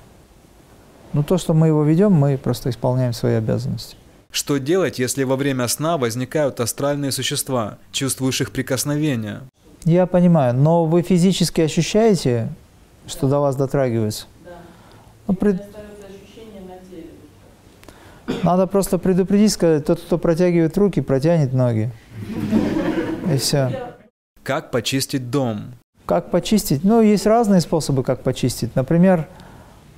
Но 1.14 1.22
то, 1.22 1.38
что 1.38 1.55
мы 1.55 1.68
его 1.68 1.83
ведем, 1.83 2.12
мы 2.12 2.37
просто 2.37 2.68
исполняем 2.68 3.14
свои 3.14 3.37
обязанности. 3.37 3.96
Что 4.31 4.59
делать, 4.59 4.99
если 4.99 5.25
во 5.25 5.37
время 5.37 5.66
сна 5.66 5.96
возникают 5.96 6.61
астральные 6.61 7.11
существа, 7.11 7.79
чувствуешь 7.90 8.42
их 8.42 8.53
прикосновение? 8.53 9.40
Я 9.85 10.05
понимаю, 10.05 10.53
но 10.53 10.85
вы 10.85 11.01
физически 11.01 11.62
ощущаете, 11.62 12.51
что 13.07 13.29
до 13.29 13.40
вас 13.40 13.57
дотрагиваются? 13.57 14.27
Да. 14.44 14.51
Ну, 15.27 15.33
пред... 15.33 15.62
Надо 18.42 18.66
просто 18.66 18.99
предупредить, 18.99 19.53
сказать, 19.53 19.87
тот, 19.87 20.01
кто 20.03 20.18
протягивает 20.18 20.77
руки, 20.77 21.01
протянет 21.01 21.55
ноги. 21.55 21.90
И 23.33 23.37
все. 23.38 23.94
Как 24.42 24.70
почистить 24.70 25.31
дом? 25.31 25.74
Как 26.07 26.31
почистить? 26.31 26.85
Ну, 26.85 27.00
есть 27.00 27.26
разные 27.26 27.61
способы, 27.61 28.05
как 28.05 28.22
почистить. 28.22 28.76
Например, 28.76 29.26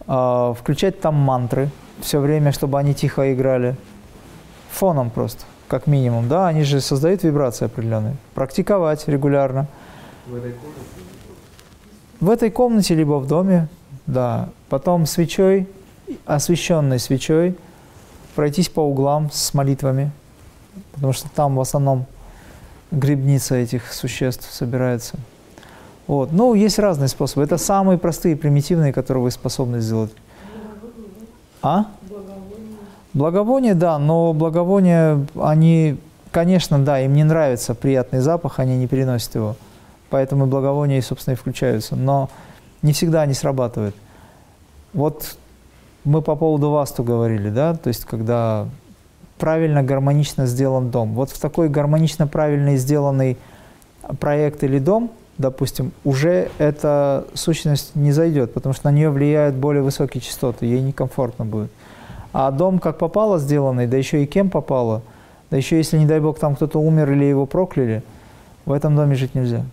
э, 0.07 0.55
включать 0.59 1.01
там 1.01 1.15
мантры 1.15 1.71
все 2.01 2.21
время, 2.21 2.53
чтобы 2.53 2.79
они 2.79 2.95
тихо 2.95 3.33
играли. 3.33 3.77
Фоном 4.71 5.11
просто, 5.11 5.45
как 5.67 5.87
минимум. 5.87 6.29
Да, 6.29 6.49
они 6.49 6.63
же 6.63 6.81
создают 6.81 7.23
вибрации 7.25 7.67
определенные. 7.67 8.17
Практиковать 8.35 9.07
регулярно. 9.09 9.67
В 10.27 10.37
этой 10.37 10.53
комнате? 10.53 10.81
В 12.21 12.31
этой 12.31 12.51
комнате, 12.51 12.95
либо 12.95 13.19
в 13.19 13.27
доме, 13.27 13.69
да. 14.07 14.49
Потом 14.69 15.07
свечой, 15.07 15.69
освещенной 16.25 16.99
свечой, 16.99 17.55
пройтись 18.35 18.69
по 18.69 18.81
углам 18.81 19.31
с 19.31 19.53
молитвами 19.55 20.11
потому 20.99 21.13
что 21.13 21.29
там 21.31 21.55
в 21.55 21.61
основном 21.61 22.07
грибница 22.91 23.55
этих 23.55 23.93
существ 23.93 24.53
собирается. 24.53 25.17
Вот. 26.09 26.33
Ну, 26.33 26.55
есть 26.55 26.79
разные 26.81 27.07
способы. 27.07 27.45
Это 27.45 27.57
самые 27.57 27.99
простые, 27.99 28.35
примитивные, 28.35 28.93
которые 28.93 29.23
вы 29.23 29.31
способны 29.31 29.81
сделать. 29.81 30.11
А? 31.63 31.87
Благовоние, 33.15 33.75
да, 33.75 33.99
но 33.99 34.33
благовония, 34.33 35.25
они, 35.41 35.99
конечно, 36.33 36.79
да, 36.79 37.01
им 37.01 37.15
не 37.15 37.25
нравится 37.25 37.75
приятный 37.75 38.21
запах, 38.21 38.59
они 38.59 38.77
не 38.77 38.89
переносят 38.89 39.35
его. 39.37 39.57
Поэтому 40.11 40.47
благовония, 40.47 41.01
собственно, 41.01 41.35
и 41.35 41.37
включаются. 41.37 41.95
Но 41.95 42.29
не 42.83 42.93
всегда 42.93 43.23
они 43.23 43.35
срабатывают. 43.35 43.95
Вот 44.95 45.37
мы 46.05 46.23
по 46.23 46.35
поводу 46.35 46.71
васту 46.71 47.05
говорили, 47.05 47.51
да, 47.51 47.75
то 47.75 47.89
есть 47.89 48.05
когда 48.05 48.67
правильно, 49.39 49.83
гармонично 49.83 50.47
сделан 50.47 50.91
дом. 50.91 51.15
Вот 51.15 51.31
в 51.31 51.41
такой 51.41 51.69
гармонично 51.69 52.27
правильный 52.27 52.77
сделанный 52.77 53.37
проект 54.21 54.63
или 54.65 54.79
дом, 54.79 55.11
допустим, 55.39 55.93
уже 56.05 56.51
эта 56.59 57.27
сущность 57.35 57.95
не 57.95 58.13
зайдет, 58.13 58.53
потому 58.53 58.75
что 58.75 58.91
на 58.91 58.95
нее 58.95 59.11
влияют 59.11 59.55
более 59.55 59.83
высокие 59.83 60.21
частоты, 60.21 60.67
ей 60.67 60.81
некомфортно 60.81 61.45
будет. 61.45 61.71
А 62.33 62.51
дом 62.51 62.79
как 62.79 62.99
попало 62.99 63.39
сделанный, 63.39 63.87
да 63.87 63.97
еще 63.97 64.23
и 64.23 64.27
кем 64.27 64.51
попало, 64.51 65.03
да 65.51 65.57
еще 65.57 65.77
если, 65.77 65.99
не 65.99 66.07
дай 66.07 66.21
бог, 66.21 66.39
там 66.39 66.57
кто-то 66.57 66.79
умер 66.81 67.11
или 67.13 67.25
его 67.25 67.47
прокляли, 67.47 68.03
в 68.67 68.73
этом 68.73 68.97
доме 68.97 69.15
жить 69.15 69.35
нельзя. 69.35 69.65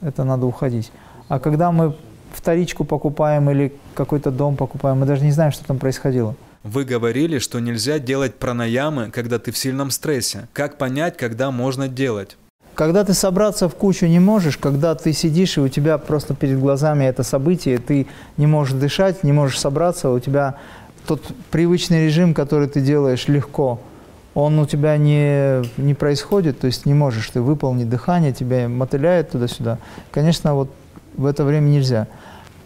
Это 0.00 0.24
надо 0.24 0.46
уходить. 0.46 0.90
А 1.28 1.38
когда 1.38 1.70
мы 1.70 1.94
вторичку 2.32 2.84
покупаем 2.84 3.50
или 3.50 3.72
какой-то 3.94 4.30
дом 4.30 4.56
покупаем, 4.56 4.98
мы 4.98 5.06
даже 5.06 5.24
не 5.24 5.30
знаем, 5.30 5.52
что 5.52 5.64
там 5.64 5.78
происходило. 5.78 6.34
Вы 6.62 6.84
говорили, 6.84 7.38
что 7.38 7.58
нельзя 7.58 7.98
делать 7.98 8.34
пранаямы, 8.34 9.10
когда 9.10 9.38
ты 9.38 9.50
в 9.50 9.56
сильном 9.56 9.90
стрессе. 9.90 10.46
Как 10.52 10.76
понять, 10.76 11.16
когда 11.16 11.50
можно 11.50 11.88
делать? 11.88 12.36
Когда 12.74 13.02
ты 13.02 13.14
собраться 13.14 13.66
в 13.68 13.74
кучу 13.74 14.06
не 14.06 14.20
можешь, 14.20 14.58
когда 14.58 14.94
ты 14.94 15.14
сидишь 15.14 15.56
и 15.56 15.60
у 15.60 15.68
тебя 15.68 15.96
просто 15.96 16.34
перед 16.34 16.58
глазами 16.58 17.04
это 17.04 17.22
событие, 17.22 17.78
ты 17.78 18.06
не 18.36 18.46
можешь 18.46 18.74
дышать, 18.74 19.24
не 19.24 19.32
можешь 19.32 19.58
собраться, 19.58 20.10
у 20.10 20.18
тебя 20.18 20.56
тот 21.06 21.22
привычный 21.50 22.06
режим, 22.06 22.34
который 22.34 22.68
ты 22.68 22.82
делаешь 22.82 23.26
легко, 23.26 23.80
он 24.34 24.58
у 24.58 24.66
тебя 24.66 24.98
не, 24.98 25.62
не 25.78 25.94
происходит, 25.94 26.60
то 26.60 26.66
есть 26.66 26.84
не 26.84 26.94
можешь 26.94 27.28
ты 27.30 27.40
выполнить 27.40 27.88
дыхание, 27.88 28.32
тебя 28.32 28.68
мотыляет 28.68 29.30
туда-сюда. 29.30 29.78
Конечно, 30.10 30.54
вот 30.54 30.70
в 31.16 31.24
это 31.24 31.44
время 31.44 31.68
нельзя. 31.68 32.06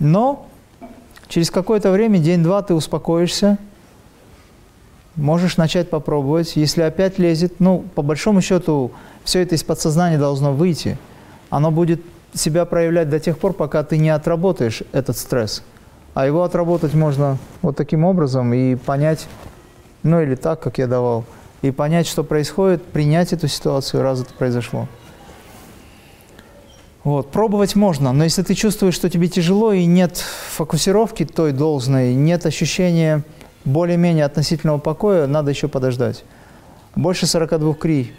Но 0.01 0.49
через 1.29 1.51
какое-то 1.51 1.93
время, 1.93 2.19
день-два, 2.19 2.63
ты 2.63 2.75
успокоишься, 2.75 3.59
Можешь 5.17 5.57
начать 5.57 5.91
попробовать. 5.91 6.57
Если 6.57 6.83
опять 6.83 7.19
лезет, 7.19 7.61
ну, 7.61 7.85
по 7.95 8.03
большому 8.03 8.41
счету, 8.41 8.91
все 9.23 9.41
это 9.41 9.55
из 9.55 9.63
подсознания 9.63 10.19
должно 10.19 10.53
выйти. 10.53 10.99
Оно 11.51 11.71
будет 11.71 12.01
себя 12.35 12.65
проявлять 12.65 13.09
до 13.09 13.21
тех 13.21 13.39
пор, 13.39 13.53
пока 13.53 13.85
ты 13.85 13.97
не 13.97 14.11
отработаешь 14.11 14.83
этот 14.93 15.17
стресс. 15.17 15.63
А 16.15 16.27
его 16.27 16.43
отработать 16.43 16.95
можно 16.95 17.39
вот 17.63 17.77
таким 17.77 18.05
образом 18.05 18.53
и 18.53 18.75
понять, 18.75 19.27
ну 20.03 20.21
или 20.21 20.35
так, 20.35 20.61
как 20.61 20.79
я 20.79 20.87
давал, 20.87 21.25
и 21.63 21.71
понять, 21.71 22.07
что 22.07 22.25
происходит, 22.25 22.85
принять 22.85 23.33
эту 23.33 23.49
ситуацию, 23.49 24.03
раз 24.03 24.21
это 24.21 24.35
произошло. 24.35 24.89
Вот, 27.05 27.31
пробовать 27.31 27.77
можно, 27.77 28.13
но 28.13 28.25
если 28.25 28.43
ты 28.43 28.55
чувствуешь, 28.55 28.95
что 28.95 29.11
тебе 29.11 29.29
тяжело 29.29 29.73
и 29.73 29.85
нет 29.85 30.17
фокусировки 30.17 31.25
той 31.25 31.53
должной, 31.53 32.15
нет 32.15 32.47
ощущения 32.47 33.23
более-менее 33.65 34.25
относительного 34.25 34.79
покоя 34.79 35.27
надо 35.27 35.51
еще 35.51 35.69
подождать. 35.69 36.25
Больше 36.95 37.27
42 37.27 37.75
кри 37.75 38.13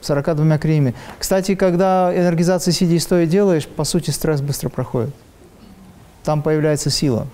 42 0.00 0.58
криями. 0.58 0.94
Кстати, 1.18 1.54
когда 1.54 2.12
энергизацию 2.14 2.72
сидя 2.72 2.94
и 2.94 2.98
стоя 2.98 3.26
делаешь, 3.26 3.66
по 3.66 3.84
сути, 3.84 4.10
стресс 4.10 4.40
быстро 4.40 4.68
проходит. 4.68 5.14
Там 6.24 6.42
появляется 6.42 6.90
сила. 6.90 7.26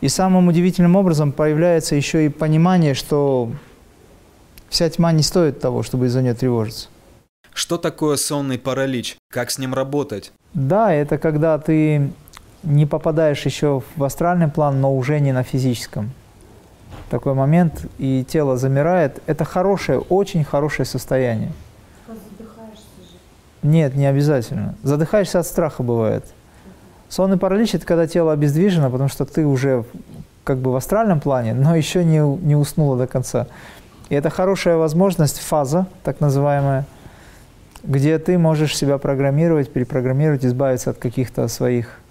И 0.00 0.08
самым 0.08 0.48
удивительным 0.48 0.96
образом 0.96 1.32
появляется 1.32 1.94
еще 1.94 2.26
и 2.26 2.28
понимание, 2.28 2.94
что 2.94 3.52
вся 4.68 4.88
тьма 4.90 5.12
не 5.12 5.22
стоит 5.22 5.60
того, 5.60 5.82
чтобы 5.82 6.06
из-за 6.06 6.22
нее 6.22 6.34
тревожиться. 6.34 6.88
Что 7.54 7.76
такое 7.76 8.16
сонный 8.16 8.58
паралич? 8.58 9.16
Как 9.30 9.50
с 9.50 9.58
ним 9.58 9.74
работать? 9.74 10.32
Да, 10.54 10.92
это 10.92 11.18
когда 11.18 11.58
ты 11.58 12.10
не 12.62 12.86
попадаешь 12.86 13.44
еще 13.44 13.82
в 13.96 14.04
астральный 14.04 14.48
план, 14.48 14.80
но 14.80 14.94
уже 14.94 15.20
не 15.20 15.32
на 15.32 15.42
физическом. 15.42 16.10
Такой 17.10 17.34
момент, 17.34 17.86
и 17.98 18.24
тело 18.28 18.56
замирает. 18.56 19.22
Это 19.26 19.44
хорошее, 19.44 19.98
очень 19.98 20.44
хорошее 20.44 20.86
состояние. 20.86 21.52
Нет, 23.62 23.94
не 23.94 24.06
обязательно. 24.06 24.74
Задыхаешься 24.82 25.38
от 25.38 25.46
страха 25.46 25.82
бывает. 25.82 26.24
Сонный 27.08 27.36
паралич– 27.36 27.74
это 27.74 27.86
когда 27.86 28.06
тело 28.06 28.32
обездвижено, 28.32 28.90
потому 28.90 29.08
что 29.08 29.24
ты 29.24 29.46
уже 29.46 29.84
как 30.44 30.58
бы 30.58 30.72
в 30.72 30.76
астральном 30.76 31.20
плане, 31.20 31.54
но 31.54 31.76
еще 31.76 32.04
не, 32.04 32.18
не 32.18 32.56
уснула 32.56 32.96
до 32.96 33.06
конца. 33.06 33.46
И 34.08 34.14
это 34.14 34.30
хорошая 34.30 34.76
возможность, 34.76 35.38
фаза, 35.38 35.86
так 36.02 36.20
называемая, 36.20 36.86
где 37.84 38.18
ты 38.18 38.38
можешь 38.38 38.76
себя 38.76 38.98
программировать, 38.98 39.72
перепрограммировать, 39.72 40.44
избавиться 40.44 40.90
от 40.90 40.98
каких-то 40.98 41.46
своих 41.48 42.01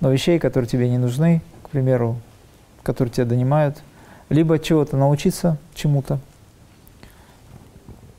ну, 0.00 0.10
вещей, 0.10 0.38
которые 0.38 0.68
тебе 0.68 0.88
не 0.88 0.98
нужны, 0.98 1.42
к 1.62 1.70
примеру, 1.70 2.16
которые 2.82 3.12
тебя 3.12 3.26
донимают, 3.26 3.78
либо 4.28 4.58
чего-то 4.58 4.96
научиться 4.96 5.58
чему-то. 5.74 6.18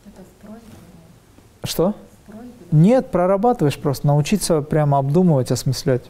Это 0.05 0.21
в 0.21 0.45
просьбе? 0.45 0.67
Что? 1.63 1.95
Нет, 2.71 3.11
прорабатываешь 3.11 3.79
просто, 3.79 4.07
научиться 4.07 4.61
прямо 4.61 4.97
обдумывать, 4.99 5.51
осмыслять. 5.51 6.03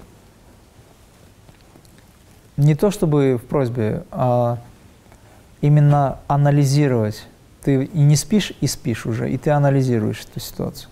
Не 2.58 2.76
то 2.76 2.92
чтобы 2.92 3.40
в 3.42 3.48
просьбе, 3.48 4.04
а 4.12 4.58
именно 5.62 6.20
анализировать. 6.28 7.26
Ты 7.64 7.86
и 7.86 8.00
не 8.00 8.16
спишь, 8.16 8.54
и 8.60 8.68
спишь 8.68 9.06
уже, 9.06 9.32
и 9.32 9.38
ты 9.38 9.52
анализируешь 9.52 10.26
эту 10.30 10.40
ситуацию. 10.40 10.90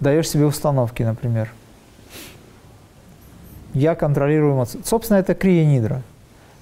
Даешь 0.00 0.28
себе 0.28 0.44
установки, 0.44 1.02
например. 1.02 1.50
Я 3.74 3.94
контролирую 3.94 4.54
эмоции. 4.54 4.80
Собственно, 4.84 5.18
это 5.18 5.34
крия-нидра. 5.34 6.02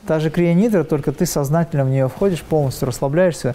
Та 0.06 0.18
же 0.18 0.30
крия-нидра, 0.30 0.82
только 0.84 1.12
ты 1.12 1.26
сознательно 1.26 1.84
в 1.84 1.88
нее 1.88 2.08
входишь, 2.08 2.42
полностью 2.42 2.88
расслабляешься 2.88 3.54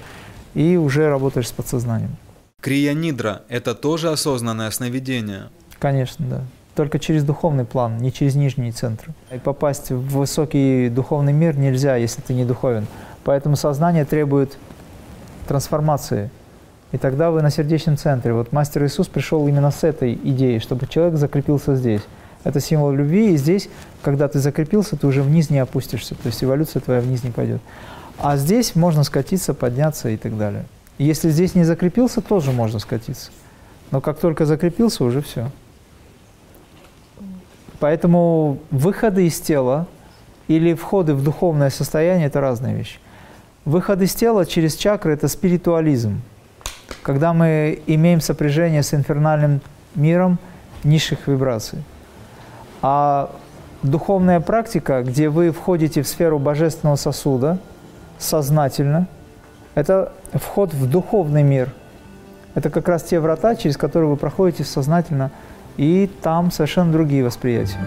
и 0.53 0.77
уже 0.77 1.09
работаешь 1.09 1.49
с 1.49 1.51
подсознанием. 1.51 2.15
Крия-нидра– 2.61 3.41
это 3.49 3.75
тоже 3.75 4.09
осознанное 4.09 4.71
сновидение. 4.71 5.43
Конечно, 5.79 6.25
да. 6.25 6.41
Только 6.75 6.99
через 6.99 7.23
духовный 7.23 7.65
план, 7.65 7.97
не 7.97 8.13
через 8.13 8.35
нижние 8.35 8.71
центры. 8.71 9.13
И 9.33 9.39
попасть 9.39 9.89
в 9.89 10.17
высокий 10.17 10.89
духовный 10.89 11.33
мир 11.33 11.57
нельзя, 11.57 11.95
если 11.95 12.21
ты 12.21 12.33
не 12.33 12.45
духовен. 12.45 12.85
Поэтому 13.23 13.55
сознание 13.55 14.05
требует 14.05 14.57
трансформации. 15.47 16.29
И 16.91 16.97
тогда 16.97 17.31
вы 17.31 17.41
на 17.41 17.49
сердечном 17.49 17.97
центре. 17.97 18.31
Вот 18.33 18.51
Мастер 18.51 18.85
Иисус 18.85 19.07
пришел 19.07 19.47
именно 19.47 19.71
с 19.71 19.83
этой 19.83 20.13
идеей, 20.13 20.59
чтобы 20.59 20.87
человек 20.87 21.17
закрепился 21.17 21.75
здесь. 21.75 22.01
Это 22.43 22.59
символ 22.59 22.91
любви, 22.91 23.33
и 23.33 23.37
здесь, 23.37 23.69
когда 24.01 24.27
ты 24.27 24.39
закрепился, 24.39 24.95
ты 24.95 25.07
уже 25.07 25.21
вниз 25.21 25.49
не 25.49 25.59
опустишься, 25.59 26.15
то 26.15 26.27
есть 26.27 26.43
эволюция 26.43 26.81
твоя 26.81 27.01
вниз 27.01 27.23
не 27.23 27.31
пойдет. 27.31 27.61
А 28.19 28.37
здесь 28.37 28.75
можно 28.75 29.03
скатиться, 29.03 29.53
подняться 29.53 30.09
и 30.09 30.17
так 30.17 30.37
далее. 30.37 30.65
И 30.97 31.03
если 31.03 31.29
здесь 31.29 31.55
не 31.55 31.63
закрепился, 31.63 32.21
тоже 32.21 32.51
можно 32.51 32.79
скатиться. 32.79 33.31
Но 33.91 34.01
как 34.01 34.19
только 34.19 34.45
закрепился, 34.45 35.03
уже 35.03 35.21
все. 35.21 35.51
Поэтому 37.79 38.59
выходы 38.71 39.27
из 39.27 39.39
тела 39.39 39.87
или 40.47 40.73
входы 40.73 41.13
в 41.13 41.23
духовное 41.23 41.69
состояние– 41.69 42.27
это 42.27 42.41
разные 42.41 42.75
вещи. 42.75 42.99
Выход 43.65 44.01
из 44.01 44.15
тела 44.15 44.45
через 44.45 44.75
чакры– 44.75 45.11
это 45.13 45.27
спиритуализм. 45.27 46.21
Когда 47.03 47.33
мы 47.33 47.81
имеем 47.85 48.21
сопряжение 48.21 48.81
с 48.81 48.93
инфернальным 48.93 49.61
миром 49.93 50.39
низших 50.83 51.27
вибраций. 51.27 51.83
А 52.81 53.29
духовная 53.83 54.39
практика, 54.39 55.03
где 55.03 55.29
вы 55.29 55.51
входите 55.51 56.01
в 56.01 56.07
сферу 56.07 56.39
божественного 56.39 56.95
сосуда 56.95 57.57
сознательно, 58.17 59.07
это 59.75 60.13
вход 60.33 60.73
в 60.73 60.89
духовный 60.89 61.43
мир. 61.43 61.73
Это 62.55 62.69
как 62.69 62.87
раз 62.87 63.03
те 63.03 63.19
врата, 63.19 63.55
через 63.55 63.77
которые 63.77 64.09
вы 64.09 64.17
проходите 64.17 64.63
сознательно, 64.63 65.31
и 65.77 66.09
там 66.23 66.51
совершенно 66.51 66.91
другие 66.91 67.23
восприятия. 67.23 67.77